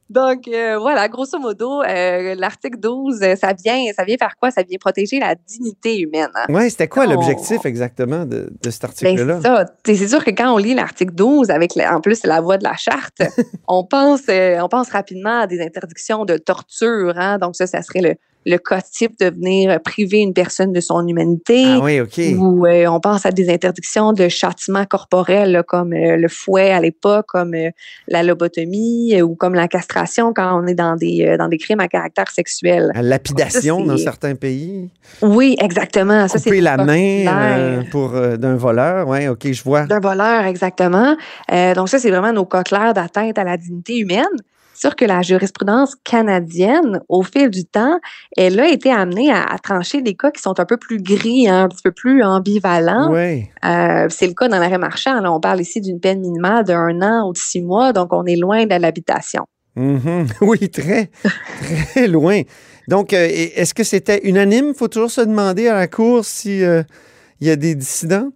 Donc, 0.10 0.48
euh, 0.48 0.78
voilà, 0.80 1.08
grosso 1.10 1.40
modo, 1.40 1.82
euh, 1.82 2.36
l'article 2.36 2.78
12, 2.78 3.24
euh, 3.24 3.36
ça 3.36 3.54
vient, 3.54 3.82
ça 3.98 4.04
vient 4.04 4.16
faire 4.18 4.36
quoi? 4.40 4.52
Ça 4.52 4.62
vient 4.62 4.78
protéger 4.78 5.20
la 5.20 5.34
dignité 5.34 6.00
humaine. 6.00 6.30
hein. 6.36 6.54
ouais, 6.54 6.70
c'était 6.70 6.88
quoi 6.88 7.08
l'objectif 7.08 7.66
exactement 7.66 8.24
de, 8.26 8.52
de 8.62 8.70
cet 8.70 8.82
Ben, 8.84 8.88
article-là? 8.90 9.40
c'est 9.42 9.48
ça. 9.48 9.66
T'sais, 9.84 9.96
C'est 9.96 10.08
sûr 10.10 10.24
que 10.24 10.30
quand 10.30 10.54
on 10.54 10.58
lit 10.58 10.76
l'article 10.76 11.14
12, 11.16 11.50
avec 11.50 11.72
en 11.78 12.00
plus 12.00 12.24
la 12.26 12.42
voix 12.42 12.58
de 12.60 12.64
la 12.64 12.76
charte, 12.76 13.24
on 13.68 13.84
pense, 13.86 14.22
euh, 14.30 14.60
on 14.62 14.70
pense 14.70 14.90
rapidement 14.92 15.42
à 15.42 15.48
des 15.48 15.60
interdictions 15.62 16.26
de 16.26 16.38
torture. 16.38 17.14
Hein? 17.18 17.40
Donc, 17.40 17.56
ça, 17.56 17.66
ça 17.66 17.82
serait 17.82 18.02
le, 18.02 18.16
le 18.46 18.58
cas 18.58 18.82
type 18.82 19.18
de 19.20 19.30
venir 19.30 19.80
priver 19.82 20.20
une 20.20 20.34
personne 20.34 20.72
de 20.74 20.82
son 20.82 21.08
humanité. 21.08 21.64
Ah 21.66 21.80
oui, 21.82 22.02
OK. 22.02 22.20
Ou 22.38 22.66
euh, 22.66 22.88
on 22.88 23.00
pense 23.00 23.26
à 23.26 23.32
des 23.32 23.50
interdictions 23.50 24.14
de 24.14 24.28
châtiment 24.28 24.86
corporel, 24.86 25.52
là, 25.52 25.64
comme 25.64 25.94
euh, 25.94 26.18
le 26.18 26.28
fouet 26.28 26.72
à 26.72 26.80
l'époque, 26.80 27.26
comme 27.28 27.54
euh, 27.54 27.70
la 28.08 28.24
lobotomie 28.24 29.22
ou 29.22 29.36
comme 29.36 29.54
la 29.54 29.68
castration 29.68 30.34
quand 30.34 30.62
on 30.62 30.68
est 30.68 30.76
dans 30.76 30.96
des, 30.96 31.36
dans 31.38 31.48
des 31.48 31.58
crimes 31.58 31.80
à 31.80 31.88
caractère 31.88 32.30
sexuel. 32.30 32.92
La 32.96 33.02
lapidation 33.02 33.80
Ça, 33.80 33.86
dans 33.86 33.98
certains 33.98 34.36
pays. 34.36 34.90
Oui, 35.22 35.56
exactement. 35.60 36.28
Ça, 36.28 36.40
c'est 36.40 36.50
Couper 36.50 36.62
la 36.62 36.78
main 36.78 37.84
pour 37.92 38.12
d'un 38.12 38.56
voleur. 38.56 39.08
Oui, 39.08 39.28
OK, 39.28 39.52
je 39.52 39.64
vois. 39.64 39.86
d'un 39.86 40.00
voleur, 40.00 40.46
exactement. 40.46 41.16
Donc 41.76 41.90
ça, 41.90 42.00
c'est 42.00 42.10
vraiment 42.10 42.34
nos 42.34 42.46
cas 42.46 42.64
clairs 42.64 42.94
d'atteinte 42.94 43.38
à 43.38 43.44
la 43.44 43.58
dignité 43.58 43.98
humaine. 43.98 44.24
Sûr 44.74 44.96
que 44.96 45.06
la 45.06 45.22
jurisprudence 45.22 45.96
canadienne, 46.04 47.02
au 47.08 47.24
fil 47.24 47.50
du 47.50 47.66
temps, 47.66 48.00
elle 48.36 48.60
a 48.60 48.68
été 48.68 48.92
amenée 48.92 49.32
à, 49.32 49.44
à 49.44 49.58
trancher 49.60 50.02
des 50.02 50.16
cas 50.16 50.32
qui 50.32 50.42
sont 50.42 50.60
un 50.60 50.66
peu 50.66 50.78
plus 50.78 51.02
gris, 51.02 51.48
hein, 51.48 51.64
un 51.64 51.68
petit 51.70 51.84
peu 51.84 51.92
plus 51.92 52.24
ambivalents. 52.24 53.12
Oui. 53.12 53.46
Euh, 53.66 54.08
c'est 54.10 54.28
le 54.28 54.34
cas 54.34 54.48
dans 54.48 54.60
l'arrêt 54.60 54.78
marchand. 54.78 55.20
Là, 55.22 55.32
on 55.32 55.40
parle 55.40 55.62
ici 55.62 55.80
d'une 55.82 56.00
peine 56.00 56.20
minimale 56.22 56.64
d'un 56.64 57.02
an 57.02 57.30
ou 57.30 57.34
de 57.34 57.38
six 57.38 57.62
mois, 57.62 57.94
donc 57.94 58.12
on 58.12 58.26
est 58.26 58.36
loin 58.36 58.66
de 58.66 58.76
l'habitation. 58.76 59.46
Mhm. 59.76 60.28
Oui, 60.42 60.70
très, 60.70 61.10
très 61.92 62.08
loin. 62.08 62.42
Donc, 62.88 63.14
euh, 63.14 63.28
est-ce 63.32 63.74
que 63.74 63.84
c'était 63.84 64.22
unanime? 64.24 64.74
faut 64.74 64.88
toujours 64.88 65.12
se 65.12 65.22
demander 65.22 65.68
à 65.68 65.76
la 65.76 65.88
Cour 65.88 66.26
s'il 66.26 66.86
y 67.42 67.50
a 67.50 67.56
des 67.56 67.76
dissidents? 67.76 68.30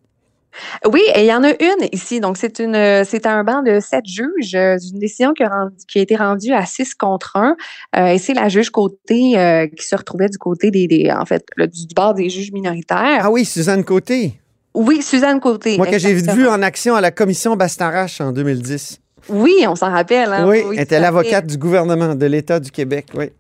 Oui, 0.85 1.01
et 1.15 1.21
il 1.21 1.25
y 1.25 1.33
en 1.33 1.43
a 1.43 1.49
une 1.51 1.87
ici. 1.91 2.19
Donc, 2.19 2.37
c'est 2.37 2.59
une, 2.59 3.03
c'est 3.05 3.25
un 3.25 3.43
banc 3.43 3.61
de 3.63 3.79
sept 3.79 4.05
juges 4.05 4.55
euh, 4.55 4.77
d'une 4.77 4.99
décision 4.99 5.33
qui 5.33 5.43
a, 5.43 5.49
rendu- 5.49 5.75
qui 5.87 5.99
a 5.99 6.01
été 6.01 6.15
rendue 6.15 6.53
à 6.53 6.65
six 6.65 6.93
contre 6.95 7.35
un. 7.35 7.55
Euh, 7.95 8.07
et 8.07 8.17
c'est 8.17 8.33
la 8.33 8.49
juge 8.49 8.69
côté 8.69 9.37
euh, 9.37 9.67
qui 9.67 9.85
se 9.85 9.95
retrouvait 9.95 10.29
du 10.29 10.37
côté 10.37 10.71
des, 10.71 10.87
des 10.87 11.11
en 11.11 11.25
fait, 11.25 11.45
le- 11.55 11.67
du 11.67 11.85
bord 11.95 12.13
des 12.13 12.29
juges 12.29 12.51
minoritaires. 12.51 13.21
Ah 13.23 13.31
oui, 13.31 13.45
Suzanne 13.45 13.83
Côté. 13.83 14.39
Oui, 14.73 15.01
Suzanne 15.01 15.39
Côté. 15.39 15.77
Moi, 15.77 15.87
que 15.87 15.97
j'ai 15.97 16.13
vu 16.13 16.47
en 16.47 16.61
action 16.61 16.95
à 16.95 17.01
la 17.01 17.11
commission 17.11 17.55
Bastarache 17.55 18.21
en 18.21 18.31
2010. 18.31 18.99
Oui, 19.29 19.65
on 19.67 19.75
s'en 19.75 19.91
rappelle. 19.91 20.31
hein. 20.31 20.47
oui, 20.47 20.63
elle 20.73 20.79
était 20.79 20.99
l'avocate 20.99 21.45
du 21.47 21.57
gouvernement 21.57 22.15
de 22.15 22.25
l'État 22.25 22.59
du 22.59 22.71
Québec. 22.71 23.07
Oui. 23.13 23.31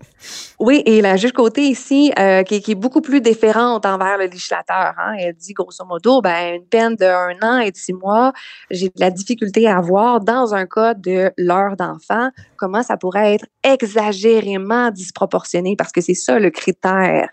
Oui, 0.59 0.81
et 0.85 1.01
la 1.01 1.15
juge 1.15 1.31
côté 1.31 1.61
ici, 1.61 2.11
euh, 2.17 2.41
qui, 2.43 2.61
qui 2.61 2.71
est 2.71 2.75
beaucoup 2.75 3.01
plus 3.01 3.21
déférente 3.21 3.85
envers 3.85 4.17
le 4.17 4.25
législateur. 4.25 4.93
Hein. 4.97 5.13
Elle 5.19 5.35
dit 5.35 5.53
grosso 5.53 5.85
modo, 5.85 6.21
ben, 6.21 6.55
une 6.55 6.65
peine 6.65 6.95
de 6.95 7.05
un 7.05 7.37
an 7.47 7.59
et 7.59 7.71
de 7.71 7.77
six 7.77 7.93
mois, 7.93 8.33
j'ai 8.71 8.87
de 8.87 8.99
la 8.99 9.11
difficulté 9.11 9.67
à 9.67 9.79
voir 9.79 10.19
dans 10.19 10.55
un 10.55 10.65
cas 10.65 10.95
de 10.95 11.31
l'heure 11.37 11.75
d'enfant 11.77 12.29
comment 12.57 12.81
ça 12.81 12.97
pourrait 12.97 13.35
être 13.35 13.45
exagérément 13.63 14.89
disproportionné, 14.89 15.75
parce 15.75 15.91
que 15.91 16.01
c'est 16.01 16.15
ça 16.15 16.39
le 16.39 16.49
critère. 16.49 17.29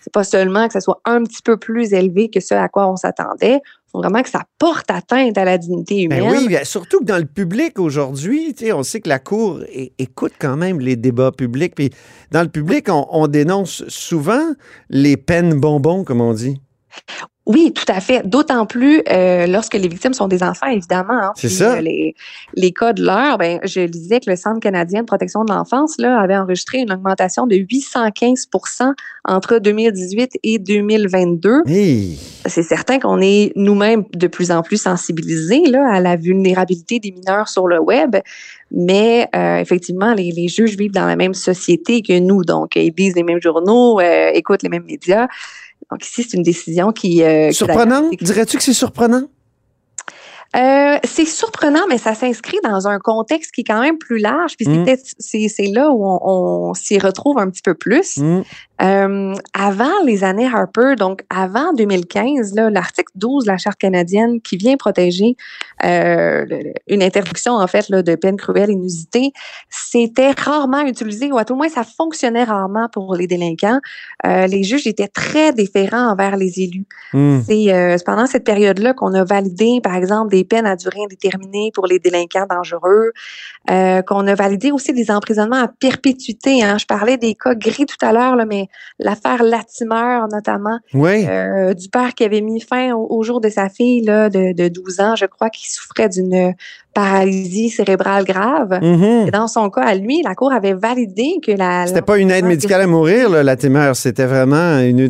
C'est 0.00 0.12
pas 0.12 0.24
seulement 0.24 0.68
que 0.68 0.72
ça 0.72 0.80
soit 0.80 1.00
un 1.04 1.24
petit 1.24 1.42
peu 1.42 1.56
plus 1.56 1.92
élevé 1.92 2.30
que 2.30 2.40
ce 2.40 2.54
à 2.54 2.68
quoi 2.68 2.88
on 2.88 2.96
s'attendait. 2.96 3.60
Faut 3.90 4.00
vraiment 4.00 4.22
que 4.22 4.28
ça 4.28 4.44
porte 4.58 4.90
atteinte 4.90 5.38
à 5.38 5.44
la 5.44 5.56
dignité 5.56 6.02
humaine. 6.02 6.30
Ben 6.30 6.46
oui, 6.46 6.56
surtout 6.64 7.00
que 7.00 7.04
dans 7.04 7.16
le 7.16 7.24
public 7.24 7.78
aujourd'hui, 7.78 8.54
on 8.72 8.82
sait 8.82 9.00
que 9.00 9.08
la 9.08 9.18
Cour 9.18 9.60
écoute 9.98 10.32
quand 10.38 10.56
même 10.56 10.80
les 10.80 10.96
débats 10.96 11.32
publics. 11.32 11.74
Puis 11.74 11.90
dans 12.30 12.42
le 12.42 12.48
public, 12.48 12.88
on, 12.90 13.06
on 13.10 13.28
dénonce 13.28 13.88
souvent 13.88 14.52
les 14.90 15.16
peines 15.16 15.58
bonbons, 15.58 16.04
comme 16.04 16.20
on 16.20 16.34
dit. 16.34 16.60
Oui, 17.48 17.72
tout 17.72 17.90
à 17.90 18.00
fait. 18.00 18.28
D'autant 18.28 18.66
plus 18.66 19.02
euh, 19.10 19.46
lorsque 19.46 19.72
les 19.74 19.88
victimes 19.88 20.12
sont 20.12 20.28
des 20.28 20.42
enfants, 20.42 20.66
évidemment. 20.66 21.14
hein. 21.14 21.32
C'est 21.34 21.48
ça. 21.48 21.76
euh, 21.76 21.80
les, 21.80 22.14
les 22.54 22.72
cas 22.72 22.92
de 22.92 23.02
l'heure, 23.02 23.38
ben, 23.38 23.58
je 23.64 23.80
lisais 23.80 24.20
que 24.20 24.28
le 24.30 24.36
Centre 24.36 24.60
canadien 24.60 25.00
de 25.00 25.06
protection 25.06 25.44
de 25.46 25.52
l'enfance 25.52 25.94
là, 25.98 26.20
avait 26.20 26.36
enregistré 26.36 26.78
une 26.80 26.92
augmentation 26.92 27.46
de 27.46 27.56
815% 27.56 28.92
entre 29.24 29.58
2018 29.58 30.38
et 30.42 30.58
2022. 30.58 31.62
Hey. 31.66 32.18
C'est 32.46 32.62
certain 32.62 32.98
qu'on 32.98 33.20
est 33.20 33.52
nous-mêmes 33.56 34.04
de 34.14 34.26
plus 34.26 34.50
en 34.50 34.62
plus 34.62 34.80
sensibilisés 34.80 35.64
là, 35.66 35.86
à 35.90 36.00
la 36.00 36.16
vulnérabilité 36.16 37.00
des 37.00 37.12
mineurs 37.12 37.48
sur 37.48 37.66
le 37.66 37.78
web. 37.80 38.16
Mais 38.70 39.28
euh, 39.34 39.56
effectivement, 39.58 40.12
les, 40.12 40.30
les 40.32 40.48
juges 40.48 40.76
vivent 40.76 40.92
dans 40.92 41.06
la 41.06 41.16
même 41.16 41.34
société 41.34 42.02
que 42.02 42.18
nous. 42.18 42.44
Donc, 42.44 42.76
ils 42.76 42.92
lisent 42.96 43.16
les 43.16 43.22
mêmes 43.22 43.40
journaux, 43.40 44.00
euh, 44.00 44.30
écoutent 44.34 44.62
les 44.62 44.68
mêmes 44.68 44.84
médias. 44.84 45.26
Donc 45.90 46.04
ici, 46.04 46.22
c'est 46.22 46.36
une 46.36 46.42
décision 46.42 46.92
qui... 46.92 47.22
euh, 47.22 47.50
Surprenant? 47.52 48.10
Dirais-tu 48.20 48.56
que 48.58 48.62
c'est 48.62 48.72
surprenant? 48.74 49.22
euh, 50.56 50.96
c'est 51.04 51.26
surprenant, 51.26 51.82
mais 51.88 51.98
ça 51.98 52.14
s'inscrit 52.14 52.58
dans 52.64 52.88
un 52.88 52.98
contexte 52.98 53.52
qui 53.52 53.60
est 53.60 53.64
quand 53.64 53.80
même 53.80 53.98
plus 53.98 54.18
large. 54.18 54.56
Puis 54.56 54.64
c'est 54.66 54.78
Mm. 54.78 54.84
peut-être- 54.84 55.14
c'est 55.18 55.66
là 55.66 55.90
où 55.90 56.04
on, 56.06 56.20
on 56.70 56.74
s'y 56.74 56.98
retrouve 56.98 57.38
un 57.38 57.50
petit 57.50 57.62
peu 57.62 57.74
plus. 57.74 58.16
Hmm. 58.16 58.42
Euh, 58.80 59.34
avant 59.54 60.04
les 60.04 60.24
années 60.24 60.46
Harper, 60.46 60.94
donc 60.96 61.24
avant 61.30 61.72
2015, 61.72 62.54
là, 62.54 62.70
l'article 62.70 63.10
12 63.16 63.44
de 63.44 63.50
la 63.50 63.58
Charte 63.58 63.78
canadienne 63.78 64.40
qui 64.40 64.56
vient 64.56 64.76
protéger 64.76 65.36
euh, 65.84 66.46
une 66.86 67.02
interdiction 67.02 67.54
en 67.54 67.66
fait 67.66 67.88
là, 67.88 68.02
de 68.02 68.14
peine 68.14 68.36
cruelle 68.36 68.70
inusitée, 68.70 69.32
c'était 69.68 70.30
rarement 70.30 70.82
utilisé 70.82 71.32
ou 71.32 71.38
à 71.38 71.44
tout 71.44 71.54
le 71.54 71.58
moins 71.58 71.68
ça 71.68 71.84
fonctionnait 71.84 72.44
rarement 72.44 72.88
pour 72.88 73.14
les 73.14 73.26
délinquants. 73.26 73.80
Euh, 74.26 74.46
les 74.46 74.62
juges 74.62 74.86
étaient 74.86 75.08
très 75.08 75.52
déférents 75.52 76.10
envers 76.10 76.36
les 76.36 76.60
élus. 76.60 76.86
Hmm. 77.12 77.40
C'est 77.46 77.72
euh, 77.72 77.96
pendant 78.04 78.26
cette 78.26 78.44
période-là 78.44 78.94
qu'on 78.94 79.14
a 79.14 79.24
validé, 79.24 79.80
par 79.82 79.94
exemple, 79.94 80.30
des 80.30 80.44
peines 80.44 80.66
à 80.66 80.76
durée 80.76 81.00
indéterminée 81.04 81.70
pour 81.74 81.86
les 81.86 81.98
délinquants 81.98 82.46
dangereux, 82.48 83.12
euh, 83.70 84.02
qu'on 84.02 84.26
a 84.26 84.34
validé 84.34 84.70
aussi 84.70 84.92
des 84.92 85.10
emprisonnements 85.10 85.62
à 85.62 85.68
perpétuité. 85.68 86.62
Hein. 86.62 86.78
Je 86.78 86.86
parlais 86.86 87.16
des 87.16 87.34
cas 87.34 87.54
gris 87.54 87.86
tout 87.86 88.04
à 88.04 88.12
l'heure, 88.12 88.36
là, 88.36 88.44
mais 88.98 89.04
l'affaire 89.04 89.42
Latimer, 89.42 90.20
notamment, 90.30 90.78
Oui. 90.94 91.26
euh, 91.28 91.74
du 91.74 91.88
père 91.88 92.14
qui 92.14 92.24
avait 92.24 92.40
mis 92.40 92.60
fin 92.60 92.92
au, 92.94 93.06
au 93.10 93.22
jour 93.22 93.40
de 93.40 93.48
sa 93.48 93.68
fille 93.68 94.02
là, 94.02 94.28
de, 94.30 94.52
de 94.52 94.68
12 94.68 95.00
ans, 95.00 95.16
je 95.16 95.26
crois, 95.26 95.50
qui 95.50 95.70
souffrait 95.70 96.08
d'une 96.08 96.54
paralysie 96.98 97.70
cérébrale 97.70 98.24
grave. 98.24 98.80
Mhm. 98.82 99.30
Dans 99.30 99.46
son 99.46 99.70
cas, 99.70 99.82
à 99.82 99.94
lui, 99.94 100.20
la 100.22 100.34
Cour 100.34 100.52
avait 100.52 100.74
validé 100.74 101.36
que 101.44 101.52
la... 101.52 101.86
C'était 101.86 102.02
pas 102.02 102.18
une 102.18 102.32
aide 102.32 102.44
médicale 102.44 102.80
à 102.80 102.86
mourir, 102.88 103.30
là, 103.30 103.44
la 103.44 103.56
témère. 103.56 103.94
C'était 103.94 104.26
vraiment 104.26 104.80
une, 104.80 105.00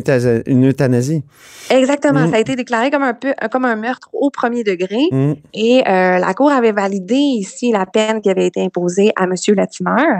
euthanasie. 0.67 1.23
Exactement. 1.71 2.27
Mm. 2.27 2.29
Ça 2.31 2.35
a 2.37 2.39
été 2.39 2.55
déclaré 2.55 2.91
comme 2.91 3.03
un 3.03 3.13
peu 3.13 3.33
comme 3.51 3.65
un 3.65 3.75
meurtre 3.75 4.09
au 4.13 4.29
premier 4.29 4.63
degré. 4.63 5.07
Hmm. 5.11 5.33
Et 5.53 5.81
euh, 5.87 6.17
la 6.17 6.33
Cour 6.33 6.51
avait 6.51 6.71
validé 6.71 7.15
ici 7.15 7.71
la 7.71 7.85
peine 7.85 8.21
qui 8.21 8.29
avait 8.29 8.47
été 8.47 8.63
imposée 8.63 9.11
à 9.15 9.25
M. 9.25 9.33
Latimer. 9.55 10.19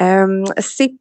Euh, 0.00 0.44
c'est 0.58 0.92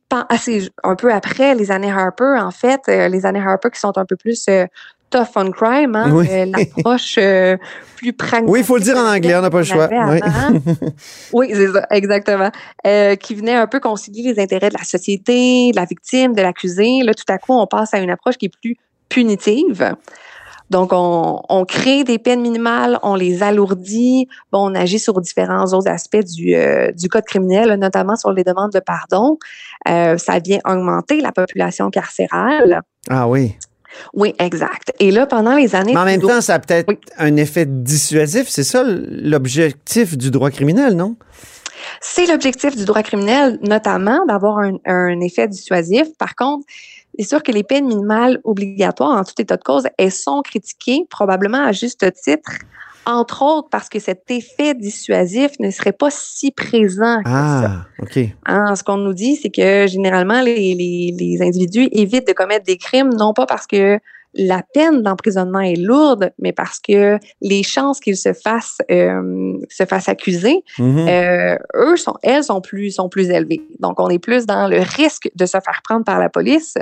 un 0.84 0.96
peu 0.96 1.14
après 1.14 1.56
les 1.56 1.72
années 1.72 1.92
Harper, 1.92 2.36
en 2.40 2.52
fait, 2.52 2.82
euh, 2.88 3.08
les 3.08 3.26
années 3.26 3.42
Harper 3.46 3.70
qui 3.72 3.80
sont 3.80 3.98
un 3.98 4.06
peu 4.06 4.16
plus 4.16 4.46
euh, 4.50 4.66
tough 5.10 5.30
on 5.36 5.52
crime, 5.52 5.96
hein, 5.96 6.12
Oui. 6.12 6.28
euh, 6.30 6.46
l'approche 6.46 7.16
euh, 7.18 7.58
plus 7.96 8.14
pragmatique. 8.14 8.52
Oui, 8.54 8.60
il 8.60 8.66
faut 8.66 8.78
le 8.78 8.84
dire 8.84 8.98
en 8.98 9.08
anglais, 9.08 9.36
on 9.36 9.42
n'a 9.42 9.50
pas 9.50 9.60
le 9.60 9.64
choix. 9.64 9.90
Oui. 11.34 11.50
c'est 11.54 11.72
ça, 11.72 11.88
exactement. 11.92 12.52
Euh, 12.86 13.16
qui 13.16 13.36
venait 13.36 13.56
un 13.56 13.68
peu 13.68 13.80
concilier 13.80 14.34
les 14.34 14.42
intérêts 14.42 14.70
de 14.70 14.78
la 14.78 14.84
société, 14.84 15.72
de 15.72 15.76
la 15.76 15.86
victime, 15.86 16.34
de 16.34 16.42
l'accusé. 16.42 17.02
Là, 17.04 17.14
tout 17.14 17.32
à 17.32 17.38
coup, 17.38 17.54
on 17.54 17.68
passe 17.68 17.94
à 17.94 18.00
une 18.00 18.10
approche 18.10 18.38
qui 18.38 18.46
est 18.48 18.58
plus 18.62 18.76
punitive. 19.10 19.96
Donc, 20.70 20.90
on, 20.92 21.42
on 21.48 21.64
crée 21.64 22.04
des 22.04 22.20
peines 22.20 22.42
minimales, 22.42 23.00
on 23.02 23.16
les 23.16 23.42
alourdit, 23.42 24.28
bon, 24.52 24.70
on 24.70 24.76
agit 24.76 25.00
sur 25.00 25.22
différents 25.22 25.64
autres 25.74 25.90
aspects 25.90 26.18
du, 26.26 26.54
du 26.94 27.08
code 27.08 27.24
criminel, 27.24 27.74
notamment 27.76 28.18
sur 28.18 28.34
les 28.34 28.44
demandes 28.44 28.74
de 28.74 28.82
pardon. 28.82 29.38
Ça 29.86 30.40
vient 30.44 30.60
augmenter 30.66 31.22
la 31.22 31.32
population 31.32 31.90
carcérale. 31.90 32.82
Ah 33.10 33.30
oui. 33.30 33.56
Oui, 34.14 34.34
exact. 34.40 34.94
Et 35.00 35.12
là, 35.12 35.26
pendant 35.26 35.56
les 35.56 35.76
années... 35.76 35.94
Mais 35.94 36.00
en 36.00 36.06
même 36.06 36.22
temps, 36.22 36.42
ça 36.42 36.56
a 36.56 36.60
peut-être 36.60 36.88
Oui. 36.90 36.98
un 37.18 37.36
effet 37.38 37.66
dissuasif. 37.68 38.48
C'est 38.50 38.64
ça 38.64 38.84
l'objectif 38.86 40.18
du 40.18 40.32
droit 40.32 40.50
criminel, 40.52 40.96
non? 40.96 41.16
C'est 42.02 42.26
l'objectif 42.26 42.76
du 42.76 42.86
droit 42.86 43.04
criminel, 43.04 43.60
notamment 43.62 44.26
d'avoir 44.26 44.60
un, 44.60 44.78
un 44.86 45.20
effet 45.22 45.48
dissuasif. 45.48 46.08
Par 46.18 46.36
contre, 46.36 46.66
c'est 47.18 47.28
sûr 47.28 47.42
que 47.42 47.52
les 47.52 47.64
peines 47.64 47.88
minimales 47.88 48.40
obligatoires, 48.44 49.18
en 49.18 49.24
tout 49.24 49.34
état 49.40 49.58
de 49.58 49.64
cause, 49.64 49.84
elles 49.98 50.12
sont 50.12 50.42
critiquées, 50.42 51.06
probablement 51.10 51.64
à 51.66 51.72
juste 51.72 52.06
titre, 52.22 52.52
entre 53.08 53.42
autres 53.42 53.70
parce 53.72 53.88
que 53.90 54.00
cet 54.00 54.30
effet 54.30 54.76
dissuasif 54.76 55.52
ne 55.60 55.72
serait 55.72 55.94
pas 55.94 56.10
si 56.12 56.52
présent 56.52 57.24
que 57.24 57.30
ça. 57.30 57.72
Ah, 57.72 57.86
OK. 58.04 58.20
Hein, 58.46 58.76
ce 58.76 58.84
qu'on 58.84 58.98
nous 58.98 59.14
dit, 59.14 59.38
c'est 59.38 59.50
que 59.50 59.88
généralement, 59.88 60.42
les, 60.42 60.76
les, 60.76 61.16
les 61.18 61.42
individus 61.42 61.88
évitent 61.94 62.28
de 62.28 62.34
commettre 62.34 62.66
des 62.66 62.78
crimes, 62.78 63.10
non 63.14 63.34
pas 63.34 63.46
parce 63.46 63.66
que 63.66 63.98
la 64.34 64.62
peine 64.74 65.02
d'emprisonnement 65.02 65.62
est 65.62 65.78
lourde, 65.78 66.32
mais 66.38 66.52
parce 66.52 66.80
que 66.80 67.18
les 67.42 67.64
chances 67.64 68.00
qu'ils 68.00 68.18
se 68.18 68.34
fassent 68.34 68.82
euh, 68.92 69.54
se 69.70 69.86
fassent 69.86 70.10
accuser, 70.10 70.64
Mhm. 70.78 71.08
euh, 71.08 71.58
eux 71.76 71.96
sont, 71.98 72.16
elles 72.22 72.44
sont 72.44 72.62
plus 72.62 72.92
sont 72.92 73.10
plus 73.10 73.30
élevées. 73.30 73.62
Donc, 73.80 74.00
on 74.00 74.10
est 74.10 74.20
plus 74.20 74.46
dans 74.46 74.68
le 74.68 74.80
risque 74.80 75.32
de 75.34 75.46
se 75.46 75.58
faire 75.60 75.82
prendre 75.84 76.04
par 76.04 76.20
la 76.20 76.30
police 76.30 76.76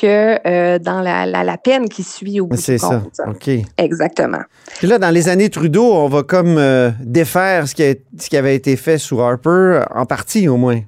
que 0.00 0.38
euh, 0.46 0.78
dans 0.78 1.00
la, 1.00 1.26
la, 1.26 1.42
la 1.44 1.58
peine 1.58 1.88
qui 1.88 2.02
suit 2.02 2.40
au 2.40 2.46
bout 2.46 2.56
C'est 2.56 2.72
du 2.74 2.78
ça. 2.78 3.02
compte. 3.02 3.20
OK. 3.34 3.50
Exactement. 3.76 4.42
Puis 4.78 4.86
là, 4.86 4.98
dans 4.98 5.10
les 5.10 5.28
années 5.28 5.50
Trudeau, 5.50 5.92
on 5.92 6.08
va 6.08 6.22
comme 6.22 6.56
euh, 6.58 6.90
défaire 7.00 7.66
ce 7.66 7.74
qui, 7.74 7.82
a- 7.82 7.94
ce 8.18 8.28
qui 8.30 8.36
avait 8.36 8.54
été 8.54 8.76
fait 8.76 8.98
sous 8.98 9.20
Harper, 9.20 9.82
en 9.94 10.06
partie 10.06 10.46
au 10.48 10.56
moins. 10.56 10.80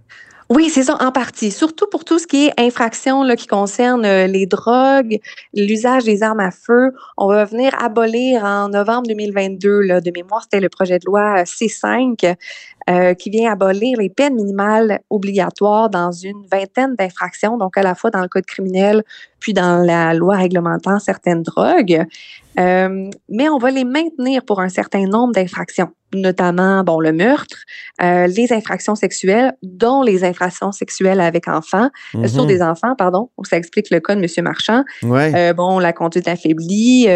Oui, 0.52 0.68
c'est 0.68 0.82
ça, 0.82 0.96
en 1.00 1.12
partie. 1.12 1.52
Surtout 1.52 1.86
pour 1.86 2.04
tout 2.04 2.18
ce 2.18 2.26
qui 2.26 2.46
est 2.46 2.52
infraction 2.58 3.22
là, 3.22 3.36
qui 3.36 3.46
concerne 3.46 4.04
euh, 4.04 4.26
les 4.26 4.46
drogues, 4.46 5.20
l'usage 5.54 6.02
des 6.02 6.24
armes 6.24 6.40
à 6.40 6.50
feu. 6.50 6.92
On 7.16 7.28
va 7.28 7.44
venir 7.44 7.72
abolir 7.80 8.42
en 8.42 8.68
novembre 8.68 9.06
2022, 9.06 9.80
là, 9.82 10.00
de 10.00 10.10
mémoire, 10.10 10.42
c'était 10.42 10.58
le 10.58 10.68
projet 10.68 10.98
de 10.98 11.06
loi 11.06 11.44
C5 11.44 12.34
euh, 12.90 13.14
qui 13.14 13.30
vient 13.30 13.52
abolir 13.52 13.96
les 13.98 14.08
peines 14.08 14.34
minimales 14.34 14.98
obligatoires 15.08 15.88
dans 15.88 16.10
une 16.10 16.44
vingtaine 16.50 16.96
d'infractions, 16.96 17.56
donc 17.56 17.76
à 17.78 17.82
la 17.82 17.94
fois 17.94 18.10
dans 18.10 18.22
le 18.22 18.28
code 18.28 18.46
criminel 18.46 19.04
puis 19.38 19.54
dans 19.54 19.84
la 19.84 20.14
loi 20.14 20.34
réglementant 20.34 20.98
certaines 20.98 21.44
drogues. 21.44 22.04
Euh, 22.58 23.08
mais 23.28 23.48
on 23.48 23.58
va 23.58 23.70
les 23.70 23.84
maintenir 23.84 24.44
pour 24.44 24.60
un 24.60 24.68
certain 24.68 25.06
nombre 25.06 25.32
d'infractions, 25.32 25.90
notamment 26.14 26.82
bon 26.84 27.00
le 27.00 27.12
meurtre, 27.12 27.58
euh, 28.02 28.26
les 28.26 28.52
infractions 28.52 28.94
sexuelles, 28.94 29.52
dont 29.62 30.02
les 30.02 30.24
infractions 30.24 30.72
sexuelles 30.72 31.20
avec 31.20 31.48
enfants, 31.48 31.88
euh, 32.14 32.26
sur 32.26 32.42
Mhm. 32.42 32.48
des 32.48 32.62
enfants, 32.62 32.94
pardon. 32.96 33.30
Ça 33.44 33.56
explique 33.56 33.90
le 33.90 34.00
cas 34.00 34.14
de 34.14 34.20
M. 34.20 34.44
Marchand. 34.44 34.84
Ouais. 35.02 35.32
Euh, 35.34 35.52
bon, 35.52 35.78
la 35.78 35.92
conduite 35.92 36.28
affaiblie, 36.28 37.06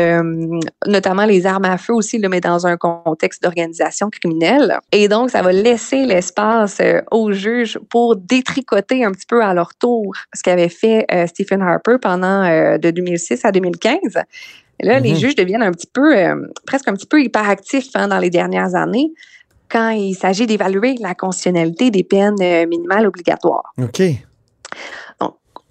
notamment 0.86 1.24
les 1.24 1.46
armes 1.46 1.64
à 1.64 1.78
feu 1.78 1.92
aussi, 1.94 2.18
là, 2.18 2.28
mais 2.28 2.40
dans 2.40 2.66
un 2.66 2.76
contexte 2.76 3.42
d'organisation 3.42 4.10
criminelle. 4.10 4.78
Et 4.92 5.08
donc, 5.08 5.30
ça 5.30 5.42
va 5.42 5.52
laisser 5.52 6.04
l'espace 6.06 6.80
aux 7.10 7.32
juges 7.32 7.78
pour 7.90 8.16
détricoter 8.16 9.04
un 9.04 9.12
petit 9.12 9.26
peu 9.26 9.42
à 9.42 9.54
leur 9.54 9.74
tour 9.74 10.12
ce 10.34 10.42
qu'avait 10.42 10.68
fait 10.68 11.06
Stephen 11.26 11.62
Harper 11.62 11.96
pendant 12.00 12.42
de 12.44 12.90
2006 12.90 13.44
à 13.44 13.52
2015. 13.52 13.98
Et 14.80 14.86
là, 14.86 14.98
les 14.98 15.12
Mhm. 15.12 15.16
juges 15.18 15.34
deviennent 15.36 15.62
un 15.62 15.72
petit 15.72 15.86
peu, 15.86 16.16
euh, 16.16 16.34
presque 16.66 16.88
un 16.88 16.94
petit 16.94 17.06
peu 17.06 17.22
hyperactifs 17.22 17.90
hein, 17.94 18.08
dans 18.08 18.18
les 18.18 18.30
dernières 18.30 18.74
années 18.74 19.12
quand 19.70 19.90
il 19.90 20.14
s'agit 20.14 20.46
d'évaluer 20.46 20.94
la 21.00 21.14
constitutionnalité 21.14 21.90
des 21.90 22.04
peines 22.04 22.40
euh, 22.40 22.66
minimales 22.66 23.06
obligatoires. 23.06 23.72
OK. 23.80 24.02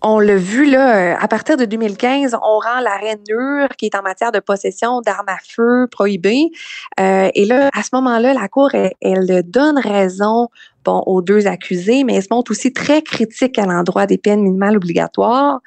On 0.06 0.20
l'a 0.20 0.36
vu, 0.36 0.70
là, 0.70 1.14
euh, 1.14 1.16
à 1.18 1.30
partir 1.30 1.56
de 1.56 1.64
2015, 1.64 2.36
on 2.36 2.60
rend 2.60 2.82
l'arrêt 2.82 3.18
NUR, 3.30 3.70
qui 3.78 3.86
est 3.86 3.96
en 3.96 4.02
matière 4.02 4.34
de 4.34 4.42
possession 4.42 5.00
d'armes 5.00 5.30
à 5.30 5.38
feu 5.42 5.88
prohibées. 5.90 6.52
Euh, 7.00 7.30
et 7.34 7.46
là, 7.46 7.70
à 7.74 7.84
ce 7.84 7.90
moment-là, 7.94 8.34
la 8.34 8.50
Cour, 8.50 8.72
elle, 8.74 8.92
elle 9.00 9.44
donne 9.46 9.80
raison 9.80 10.50
bon, 10.84 11.02
aux 11.06 11.22
deux 11.22 11.48
accusés, 11.48 12.04
mais 12.04 12.16
elle 12.16 12.24
se 12.24 12.28
montre 12.32 12.52
aussi 12.52 12.74
très 12.74 13.02
critique 13.02 13.58
à 13.58 13.66
l'endroit 13.66 14.06
des 14.06 14.18
peines 14.18 14.42
minimales 14.42 14.76
obligatoires. 14.76 15.62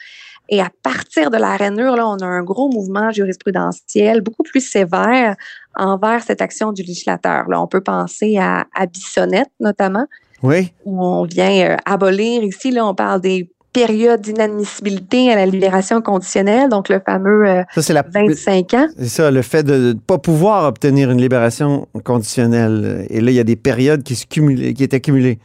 Et 0.48 0.60
à 0.60 0.70
partir 0.82 1.30
de 1.30 1.36
l'arrêt 1.36 1.70
NUR, 1.70 1.96
là, 1.96 2.06
on 2.06 2.16
a 2.18 2.24
un 2.26 2.42
gros 2.42 2.68
mouvement 2.68 3.10
jurisprudentiel 3.10 4.20
beaucoup 4.20 4.42
plus 4.44 4.60
sévère 4.60 5.36
envers 5.76 6.22
cette 6.22 6.40
action 6.40 6.72
du 6.72 6.82
législateur. 6.82 7.48
Là, 7.48 7.60
on 7.60 7.66
peut 7.66 7.82
penser 7.82 8.38
à, 8.38 8.66
à 8.74 8.86
Bissonnette, 8.86 9.50
notamment, 9.60 10.06
Oui. 10.42 10.72
où 10.84 11.04
on 11.04 11.24
vient 11.24 11.70
euh, 11.70 11.76
abolir 11.84 12.42
ici, 12.44 12.70
là, 12.70 12.86
on 12.86 12.94
parle 12.94 13.20
des 13.20 13.50
périodes 13.76 14.22
d'inadmissibilité 14.22 15.30
à 15.30 15.36
la 15.36 15.44
libération 15.44 16.00
conditionnelle, 16.00 16.70
donc 16.70 16.88
le 16.88 16.98
fameux 17.04 17.46
euh, 17.46 17.62
Ça, 17.76 17.92
la. 17.92 18.02
25 18.02 18.74
ans. 18.74 18.86
C'est 18.98 19.08
ça, 19.08 19.30
le 19.30 19.42
fait 19.42 19.62
de 19.62 19.74
ne 19.88 19.92
pas 19.92 20.16
pouvoir 20.16 20.66
obtenir 20.66 21.10
une 21.10 21.20
libération 21.20 21.86
conditionnelle. 22.04 23.06
Et 23.10 23.20
là, 23.20 23.30
il 23.30 23.34
y 23.34 23.40
a 23.40 23.44
des 23.44 23.56
périodes 23.56 24.02
qui, 24.02 24.14
se 24.14 24.24
cumulent- 24.26 24.72
qui 24.72 24.82
étaient 24.82 25.00
cumulées. 25.00 25.38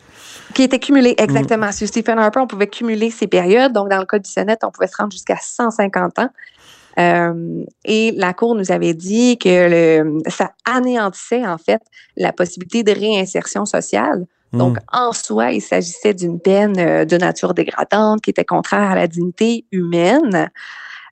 qui 0.54 0.63
était 0.63 0.80
cumulé 0.80 1.13
exactement. 1.17 1.72
Sur 1.74 1.88
Stephen 1.88 2.17
Harper, 2.20 2.39
on 2.39 2.48
pouvait 2.48 2.67
cumuler 2.67 3.10
ces 3.10 3.28
périodes. 3.28 3.74
Donc, 3.74 3.89
dans 3.89 4.00
le 4.00 4.06
cas 4.06 4.20
du 4.20 4.30
Sonnette, 4.30 4.62
on 4.63 4.72
pouvait 4.72 4.88
se 4.88 4.96
rendre 4.98 5.12
jusqu'à 5.12 5.38
150 5.41 6.20
ans. 6.20 6.30
Euh, 7.00 7.63
et 7.86 8.13
la 8.17 8.34
Cour 8.34 8.56
nous 8.56 8.72
avait 8.72 8.94
dit 8.94 9.38
que 9.38 9.50
le, 10.04 10.20
ça 10.28 10.52
anéantissait, 10.65 11.46
en 11.46 11.58
fait, 11.58 11.82
la 12.17 12.32
possibilité 12.32 12.84
de 12.84 12.91
réinsertion 12.91 13.65
sociale. 13.65 14.26
Donc, 14.54 14.78
Mm. 14.78 14.82
en 14.92 15.14
soi, 15.14 15.52
il 15.52 15.62
s'agissait 15.62 16.14
d'une 16.14 16.40
peine 16.40 16.78
euh, 16.78 17.06
de 17.06 17.18
nature 17.18 17.54
dégradante 17.54 18.22
qui 18.22 18.30
était 18.30 18.46
contraire 18.46 18.92
à 18.92 18.96
la 18.96 19.08
dignité 19.08 19.66
humaine. 19.72 20.50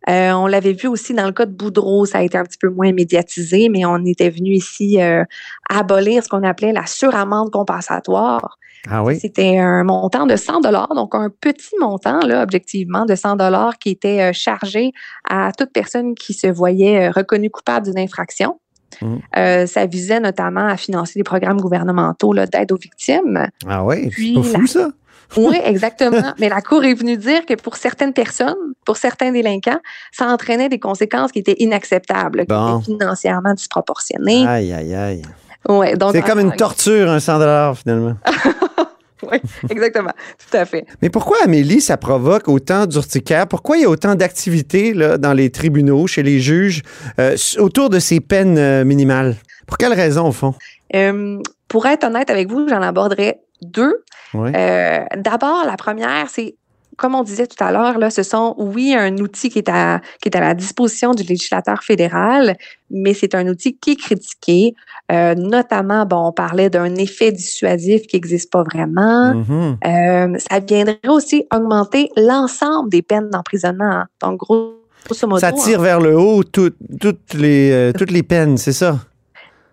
Euh, 0.10 0.32
on 0.32 0.48
l'avait 0.48 0.74
vu 0.74 0.88
aussi 0.88 1.14
dans 1.14 1.26
le 1.26 1.32
cas 1.32 1.46
de 1.46 1.52
Boudreau, 1.52 2.06
ça 2.06 2.20
a 2.20 2.22
été 2.22 2.38
un 2.38 2.44
petit 2.44 2.58
peu 2.58 2.70
moins 2.70 2.92
médiatisé, 2.94 3.70
mais 3.70 3.86
on 3.86 4.04
était 4.06 4.30
venu 4.30 4.52
ici 4.52 5.02
euh, 5.02 5.24
abolir 5.70 6.24
ce 6.24 6.30
qu'on 6.30 6.44
appelait 6.44 6.72
la 6.72 6.86
suramende 6.86 7.52
compensatoire. 7.52 8.58
Ah 8.90 9.04
oui? 9.04 9.20
C'était 9.20 9.58
un 9.58 9.84
montant 9.84 10.26
de 10.26 10.38
100 10.38 10.62
dollars, 10.62 10.96
donc 10.96 11.14
un 11.14 11.30
petit 11.30 11.76
montant, 11.80 12.20
là, 12.22 12.44
objectivement, 12.44 13.06
de 13.06 13.14
100 13.14 13.36
dollars 13.36 13.78
qui 13.78 13.90
était 13.90 14.32
chargé 14.32 14.94
à 15.30 15.52
toute 15.52 15.74
personne 15.74 16.16
qui 16.16 16.34
se 16.34 16.48
voyait 16.48 17.10
reconnue 17.10 17.50
coupable 17.50 17.88
d'une 17.88 18.00
infraction. 18.00 18.58
Mhm. 19.02 19.20
Euh, 19.38 19.66
ça 19.66 19.86
visait 19.86 20.20
notamment 20.20 20.68
à 20.68 20.78
financer 20.78 21.14
des 21.20 21.24
programmes 21.24 21.60
gouvernementaux 21.62 22.34
d'aide 22.34 22.72
aux 22.72 22.78
victimes. 22.78 23.48
Ah 23.68 23.84
oui? 23.84 24.12
C'est 24.16 24.34
pas 24.34 24.40
la- 24.42 24.60
fou, 24.60 24.68
ça? 24.68 24.88
Oui, 25.38 25.60
exactement. 25.64 26.34
Mais 26.40 26.50
la 26.50 26.60
Cour 26.60 26.84
est 26.86 26.96
venue 26.96 27.16
dire 27.16 27.46
que 27.46 27.54
pour 27.54 27.76
certaines 27.78 28.14
personnes, 28.14 28.56
pour 28.84 28.98
certains 28.98 29.32
délinquants, 29.32 29.80
ça 30.12 30.26
entraînait 30.26 30.70
des 30.70 30.80
conséquences 30.80 31.32
qui 31.32 31.38
étaient 31.38 31.56
inacceptables, 31.60 32.46
Bon. 32.50 32.80
qui 32.80 32.92
étaient 32.92 32.98
financièrement 33.04 33.54
disproportionnées. 33.54 34.48
Aïe, 34.48 34.74
aïe, 34.74 34.96
aïe. 34.96 35.22
Ouais, 35.68 35.94
C'est 36.14 36.22
comme 36.24 36.40
une 36.40 36.56
torture, 36.56 37.10
un 37.12 37.20
100 37.20 37.76
finalement. 37.76 38.16
Oui, 39.32 39.38
exactement. 39.70 40.14
Tout 40.50 40.58
à 40.58 40.66
fait. 40.66 40.86
Mais 41.02 41.10
pourquoi, 41.10 41.38
Amélie, 41.44 41.82
ça 41.82 41.98
provoque 41.98 42.48
autant 42.48 42.86
d'urticaire? 42.86 43.48
Pourquoi 43.48 43.78
il 43.78 43.82
y 43.84 43.86
a 43.86 43.90
autant 43.90 44.16
d'activités 44.16 44.94
dans 44.94 45.34
les 45.34 45.50
tribunaux, 45.50 46.08
chez 46.08 46.24
les 46.24 46.40
juges, 46.40 46.84
euh, 47.20 47.36
autour 47.58 47.90
de 47.90 48.00
ces 48.00 48.20
peines 48.22 48.58
euh, 48.58 48.86
minimales? 48.86 49.36
Pour 49.68 49.78
quelle 49.78 49.94
raison, 49.94 50.28
au 50.28 50.32
fond? 50.32 50.54
Euh, 50.96 51.40
pour 51.68 51.86
être 51.86 52.06
honnête 52.06 52.30
avec 52.30 52.50
vous, 52.50 52.68
j'en 52.68 52.82
aborderai 52.82 53.40
deux. 53.62 54.04
Oui. 54.34 54.52
Euh, 54.56 55.00
D'abord, 55.18 55.64
la 55.66 55.76
première, 55.76 56.30
c'est 56.30 56.56
comme 57.00 57.16
on 57.16 57.24
disait 57.24 57.48
tout 57.48 57.64
à 57.64 57.72
l'heure, 57.72 57.98
là, 57.98 58.10
ce 58.10 58.24
sont, 58.24 58.54
oui, 58.58 58.94
un 58.94 59.16
outil 59.18 59.50
qui 59.50 59.60
est, 59.60 59.70
à, 59.70 60.02
qui 60.22 60.28
est 60.30 60.36
à 60.36 60.42
la 60.42 60.54
disposition 60.54 61.14
du 61.14 61.24
législateur 61.24 61.82
fédéral, 61.82 62.56
mais 62.92 63.14
c'est 63.14 63.34
un 63.36 63.48
outil 63.48 63.78
qui 63.78 63.92
est 63.92 63.96
critiqué. 63.96 64.76
Euh, 65.12 65.34
notamment, 65.34 66.06
bon, 66.06 66.28
on 66.28 66.32
parlait 66.32 66.70
d'un 66.70 66.94
effet 66.96 67.32
dissuasif 67.32 68.02
qui 68.08 68.18
n'existe 68.18 68.52
pas 68.52 68.64
vraiment. 68.64 69.34
Mhm. 69.34 69.78
Euh, 69.86 70.38
ça 70.38 70.60
viendrait 70.60 71.00
aussi 71.08 71.46
augmenter 71.56 72.12
l'ensemble 72.18 72.90
des 72.90 73.02
peines 73.02 73.30
d'emprisonnement. 73.30 73.86
hein. 73.86 74.08
Donc, 74.22 74.40
gros- 74.42 74.76
grosso 75.06 75.26
modo. 75.26 75.40
Ça 75.40 75.48
hein, 75.48 75.54
tire 75.54 75.80
vers 75.82 76.00
le 76.02 76.16
haut 76.18 76.44
tout- 76.44 76.72
toutes, 77.00 77.34
les, 77.34 77.72
euh, 77.72 77.92
toutes 77.98 78.12
les 78.12 78.24
peines, 78.24 78.58
c'est 78.58 78.74
ça? 78.74 79.00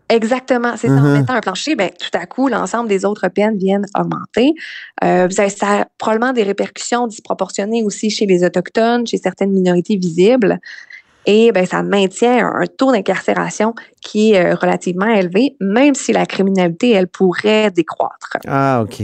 Exactement, 0.09 0.75
c'est 0.77 0.87
ça. 0.89 0.95
En 0.95 1.01
Mhm. 1.01 1.19
mettant 1.19 1.33
un 1.35 1.41
plancher, 1.41 1.75
ben, 1.75 1.91
tout 1.91 2.17
à 2.17 2.27
coup, 2.27 2.49
l'ensemble 2.49 2.89
des 2.89 3.05
autres 3.05 3.29
peines 3.29 3.57
viennent 3.59 3.87
augmenter. 3.99 4.53
Euh, 5.03 5.27
vous 5.29 5.41
avez 5.41 5.51
ça 5.51 5.81
a 5.81 5.85
probablement 5.99 6.33
des 6.33 6.45
répercussions 6.45 7.07
disproportionnées 7.09 7.83
aussi 7.83 8.11
chez 8.11 8.25
les 8.27 8.45
Autochtones, 8.45 9.07
chez 9.07 9.19
certaines 9.19 9.51
minorités 9.51 9.97
visibles. 9.97 10.59
Et 11.29 11.51
ben, 11.51 11.67
ça 11.67 11.83
maintient 11.83 12.47
un, 12.47 12.61
un 12.63 12.67
taux 12.67 12.93
d'incarcération 12.93 13.75
qui 14.01 14.33
est 14.35 14.47
euh, 14.47 14.55
relativement 14.55 15.07
élevé, 15.13 15.57
même 15.61 15.95
si 15.97 16.13
la 16.13 16.25
criminalité, 16.25 16.93
elle 16.93 17.09
pourrait 17.09 17.73
décroître. 17.73 18.37
Ah, 18.47 18.85
OK. 18.85 19.03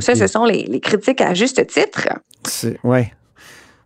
Ça, 0.00 0.14
ce 0.14 0.26
sont 0.26 0.44
les, 0.44 0.64
les 0.64 0.80
critiques 0.80 1.22
à 1.22 1.32
juste 1.32 1.66
titre. 1.66 2.08
Ouais. 2.84 3.10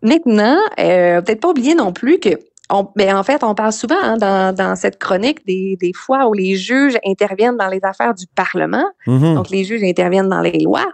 Maintenant, 0.02 0.56
euh, 0.80 1.20
peut-être 1.20 1.40
pas 1.40 1.50
oublier 1.50 1.74
non 1.74 1.92
plus 1.92 2.18
que, 2.18 2.30
on, 2.70 2.88
ben, 2.96 3.16
en 3.16 3.22
fait, 3.22 3.42
on 3.44 3.54
parle 3.54 3.72
souvent 3.72 4.00
hein, 4.02 4.16
dans, 4.16 4.54
dans 4.54 4.76
cette 4.76 4.98
chronique 4.98 5.44
des, 5.46 5.76
des 5.80 5.92
fois 5.92 6.26
où 6.28 6.32
les 6.32 6.56
juges 6.56 6.96
interviennent 7.04 7.56
dans 7.56 7.68
les 7.68 7.80
affaires 7.82 8.14
du 8.14 8.26
Parlement. 8.34 8.84
Mhm. 9.06 9.34
Donc, 9.34 9.50
les 9.50 9.64
juges 9.64 9.82
interviennent 9.82 10.28
dans 10.28 10.40
les 10.40 10.58
lois. 10.60 10.86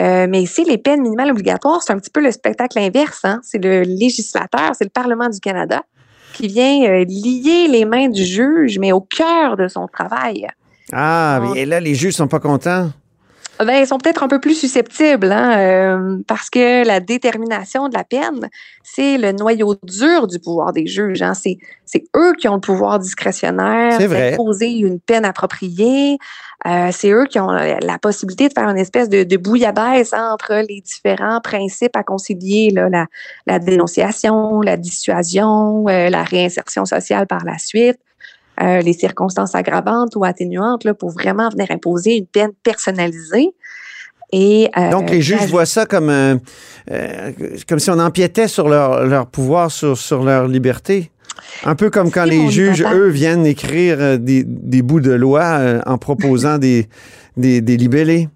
Euh, 0.00 0.26
mais 0.28 0.42
ici, 0.42 0.64
les 0.64 0.78
peines 0.78 1.02
minimales 1.02 1.30
obligatoires, 1.30 1.82
c'est 1.82 1.92
un 1.92 1.98
petit 1.98 2.10
peu 2.10 2.20
le 2.20 2.32
spectacle 2.32 2.78
inverse. 2.78 3.24
Hein? 3.24 3.40
C'est 3.42 3.62
le 3.62 3.82
législateur, 3.82 4.72
c'est 4.76 4.84
le 4.84 4.90
Parlement 4.90 5.28
du 5.28 5.38
Canada 5.40 5.82
qui 6.32 6.48
vient 6.48 6.82
euh, 6.82 7.04
lier 7.04 7.68
les 7.68 7.84
mains 7.84 8.08
du 8.08 8.24
juge, 8.24 8.78
mais 8.80 8.90
au 8.90 9.00
cœur 9.00 9.56
de 9.56 9.68
son 9.68 9.86
travail. 9.86 10.48
Ah, 10.92 11.40
mais 11.54 11.64
là, 11.64 11.80
les 11.80 11.94
juges 11.94 12.14
sont 12.14 12.28
pas 12.28 12.40
contents? 12.40 12.90
Ben, 13.60 13.76
ils 13.80 13.86
sont 13.86 13.98
peut-être 13.98 14.24
un 14.24 14.28
peu 14.28 14.40
plus 14.40 14.54
susceptibles, 14.54 15.30
hein, 15.30 15.58
euh, 15.58 16.18
parce 16.26 16.50
que 16.50 16.84
la 16.84 16.98
détermination 16.98 17.88
de 17.88 17.94
la 17.94 18.02
peine, 18.02 18.48
c'est 18.82 19.16
le 19.16 19.30
noyau 19.30 19.76
dur 19.84 20.26
du 20.26 20.40
pouvoir 20.40 20.72
des 20.72 20.86
juges. 20.88 21.22
Hein. 21.22 21.34
C'est, 21.34 21.58
c'est 21.84 22.02
eux 22.16 22.32
qui 22.38 22.48
ont 22.48 22.54
le 22.54 22.60
pouvoir 22.60 22.98
discrétionnaire 22.98 23.98
d'imposer 23.98 24.70
une 24.70 24.98
peine 24.98 25.24
appropriée. 25.24 26.18
Euh, 26.66 26.88
c'est 26.90 27.10
eux 27.10 27.26
qui 27.26 27.38
ont 27.38 27.50
la, 27.50 27.78
la 27.78 27.98
possibilité 27.98 28.48
de 28.48 28.54
faire 28.54 28.68
une 28.68 28.78
espèce 28.78 29.08
de, 29.08 29.22
de 29.22 29.36
bouillabaisse 29.36 30.12
hein, 30.12 30.30
entre 30.32 30.54
les 30.68 30.80
différents 30.80 31.40
principes 31.40 31.96
à 31.96 32.02
concilier, 32.02 32.70
là, 32.70 32.88
la, 32.88 33.06
la 33.46 33.58
dénonciation, 33.60 34.62
la 34.62 34.76
dissuasion, 34.76 35.86
euh, 35.88 36.10
la 36.10 36.24
réinsertion 36.24 36.86
sociale 36.86 37.28
par 37.28 37.44
la 37.44 37.58
suite. 37.58 37.98
Euh, 38.62 38.80
les 38.80 38.92
circonstances 38.92 39.54
aggravantes 39.54 40.16
ou 40.16 40.24
atténuantes 40.24 40.84
là, 40.84 40.94
pour 40.94 41.10
vraiment 41.10 41.48
venir 41.48 41.70
imposer 41.70 42.16
une 42.16 42.26
peine 42.26 42.52
personnalisée. 42.62 43.50
Et, 44.32 44.70
euh, 44.76 44.90
Donc, 44.90 45.10
les 45.10 45.22
juges 45.22 45.46
voient 45.46 45.66
ça 45.66 45.86
comme, 45.86 46.08
euh, 46.10 46.36
comme 47.68 47.78
si 47.78 47.90
on 47.90 47.98
empiétait 47.98 48.48
sur 48.48 48.68
leur, 48.68 49.06
leur 49.06 49.26
pouvoir, 49.26 49.70
sur, 49.70 49.96
sur 49.96 50.24
leur 50.24 50.48
liberté. 50.48 51.10
Un 51.64 51.74
peu 51.74 51.90
comme 51.90 52.10
quand 52.10 52.24
Si 52.24 52.30
les 52.30 52.50
juges, 52.50 52.82
eux, 52.82 53.08
viennent 53.08 53.46
écrire 53.46 54.18
des, 54.18 54.44
des 54.44 54.82
bouts 54.82 55.00
de 55.00 55.12
loi 55.12 55.80
en 55.86 55.98
proposant 55.98 56.58
des, 56.58 56.88
des, 57.36 57.60
des 57.60 57.76
libellés. 57.76 58.28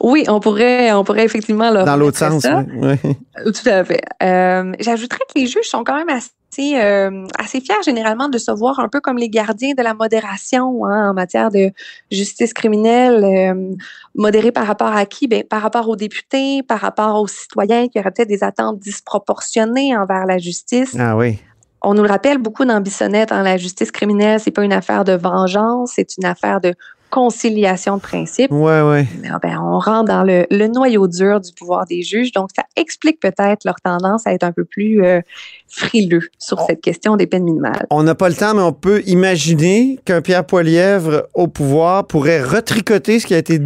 Oui, 0.00 0.24
on 0.28 0.40
pourrait, 0.40 0.92
on 0.92 1.04
pourrait 1.04 1.24
effectivement 1.24 1.72
Dans 1.72 1.96
l'autre 1.96 2.18
sens. 2.18 2.42
ça. 2.42 2.64
oui, 2.74 2.96
oui. 3.04 3.16
Tout 3.44 3.68
à 3.68 3.84
fait. 3.84 4.02
Euh, 4.22 4.72
J'ajouterais 4.80 5.20
que 5.32 5.38
les 5.38 5.46
juges 5.46 5.68
sont 5.68 5.84
quand 5.84 5.96
même 5.96 6.08
assez, 6.08 6.30
euh, 6.58 7.24
assez 7.38 7.60
fiers 7.60 7.82
généralement 7.84 8.28
de 8.28 8.38
se 8.38 8.50
voir 8.50 8.80
un 8.80 8.88
peu 8.88 9.00
comme 9.00 9.18
les 9.18 9.28
gardiens 9.28 9.74
de 9.76 9.82
la 9.82 9.94
modération 9.94 10.84
hein, 10.84 11.10
en 11.10 11.14
matière 11.14 11.50
de 11.50 11.70
justice 12.10 12.52
criminelle. 12.52 13.24
Euh, 13.24 13.74
modérés 14.14 14.52
par 14.52 14.66
rapport 14.66 14.94
à 14.94 15.06
qui? 15.06 15.28
Ben, 15.28 15.44
par 15.44 15.62
rapport 15.62 15.88
aux 15.88 15.96
députés, 15.96 16.62
par 16.62 16.80
rapport 16.80 17.20
aux 17.20 17.28
citoyens 17.28 17.88
qui 17.88 17.98
auraient 17.98 18.10
peut-être 18.10 18.28
des 18.28 18.42
attentes 18.42 18.78
disproportionnées 18.78 19.96
envers 19.96 20.26
la 20.26 20.38
justice. 20.38 20.96
Ah 20.98 21.16
oui. 21.16 21.38
On 21.82 21.94
nous 21.94 22.02
le 22.02 22.08
rappelle 22.08 22.38
beaucoup 22.38 22.64
dans 22.64 22.80
Bissonnette, 22.80 23.32
hein, 23.32 23.42
la 23.42 23.56
justice 23.56 23.90
criminelle, 23.90 24.40
c'est 24.40 24.50
pas 24.50 24.64
une 24.64 24.72
affaire 24.72 25.04
de 25.04 25.12
vengeance, 25.12 25.92
c'est 25.96 26.16
une 26.18 26.26
affaire 26.26 26.60
de 26.60 26.74
conciliation 27.10 27.96
de 27.96 28.00
principes. 28.00 28.52
Ouais, 28.52 28.80
ouais. 28.82 29.06
Ben, 29.42 29.60
on 29.60 29.78
rentre 29.78 30.04
dans 30.04 30.22
le, 30.22 30.46
le 30.50 30.66
noyau 30.68 31.08
dur 31.08 31.40
du 31.40 31.52
pouvoir 31.52 31.84
des 31.86 32.02
juges. 32.02 32.32
Donc, 32.32 32.50
ça 32.54 32.62
explique 32.76 33.20
peut-être 33.20 33.64
leur 33.64 33.80
tendance 33.82 34.26
à 34.26 34.32
être 34.32 34.44
un 34.44 34.52
peu 34.52 34.64
plus 34.64 35.02
euh, 35.02 35.20
frileux 35.68 36.28
sur 36.38 36.60
cette 36.60 36.80
question 36.80 37.16
des 37.16 37.26
peines 37.26 37.44
minimales. 37.44 37.86
On 37.90 38.02
n'a 38.04 38.14
pas 38.14 38.28
le 38.28 38.36
temps, 38.36 38.54
mais 38.54 38.62
on 38.62 38.72
peut 38.72 39.02
imaginer 39.06 39.98
qu'un 40.04 40.22
Pierre 40.22 40.46
Poilièvre 40.46 41.26
au 41.34 41.48
pouvoir 41.48 42.06
pourrait 42.06 42.42
retricoter 42.42 43.18
ce 43.18 43.26
qui 43.26 43.34
a 43.34 43.38
été 43.38 43.60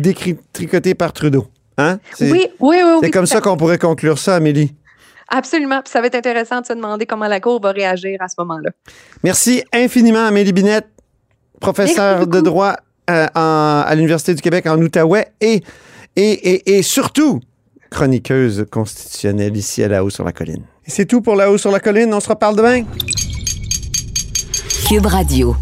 tricoté 0.53 0.95
par 0.95 1.13
Trudeau. 1.13 1.47
Hein? 1.77 1.99
C'est 2.15 2.31
Oui, 2.31 2.47
oui, 2.61 2.77
oui. 2.83 2.91
c'est 3.01 3.07
oui, 3.07 3.11
comme 3.11 3.27
ça 3.27 3.41
qu'on 3.41 3.57
pourrait 3.57 3.79
conclure 3.79 4.19
ça, 4.19 4.37
Amélie. 4.37 4.75
Absolument. 5.29 5.81
Puis 5.83 5.91
ça 5.91 6.01
va 6.01 6.07
être 6.09 6.15
intéressant 6.15 6.61
de 6.61 6.67
se 6.67 6.73
demander 6.73 7.07
comment 7.07 7.27
la 7.29 7.41
Cour 7.41 7.61
va 7.61 7.73
réagir 7.73 8.19
à 8.21 8.29
ce 8.29 8.35
moment-là. 8.39 8.71
Merci 9.23 9.63
infiniment, 9.73 10.27
Amélie 10.27 10.53
Binette, 10.53 10.89
professeure 11.61 12.27
de 12.27 12.41
droit 12.41 12.77
euh, 13.11 13.27
en- 13.35 13.83
à 13.87 13.95
l'Université 13.95 14.35
du 14.35 14.43
Québec 14.43 14.67
en 14.67 14.79
Outaouais 14.81 15.29
et, 15.41 15.63
et, 16.17 16.23
et, 16.33 16.77
et 16.79 16.83
surtout 16.83 17.41
chroniqueuse 17.91 18.67
constitutionnelle 18.71 19.57
ici 19.57 19.83
à 19.83 19.89
La 19.89 20.05
Haut 20.05 20.11
sur 20.11 20.25
la 20.25 20.33
Colline. 20.33 20.65
Et 20.87 20.91
C'est 20.91 21.07
tout 21.07 21.21
pour 21.21 21.37
La 21.37 21.51
Haut 21.51 21.59
sur 21.59 21.71
la 21.71 21.81
Colline. 21.81 22.13
On 22.13 22.21
se 22.21 22.29
reparle 22.29 22.57
demain. 22.57 22.83
Cube 24.89 25.07
Radio. 25.07 25.57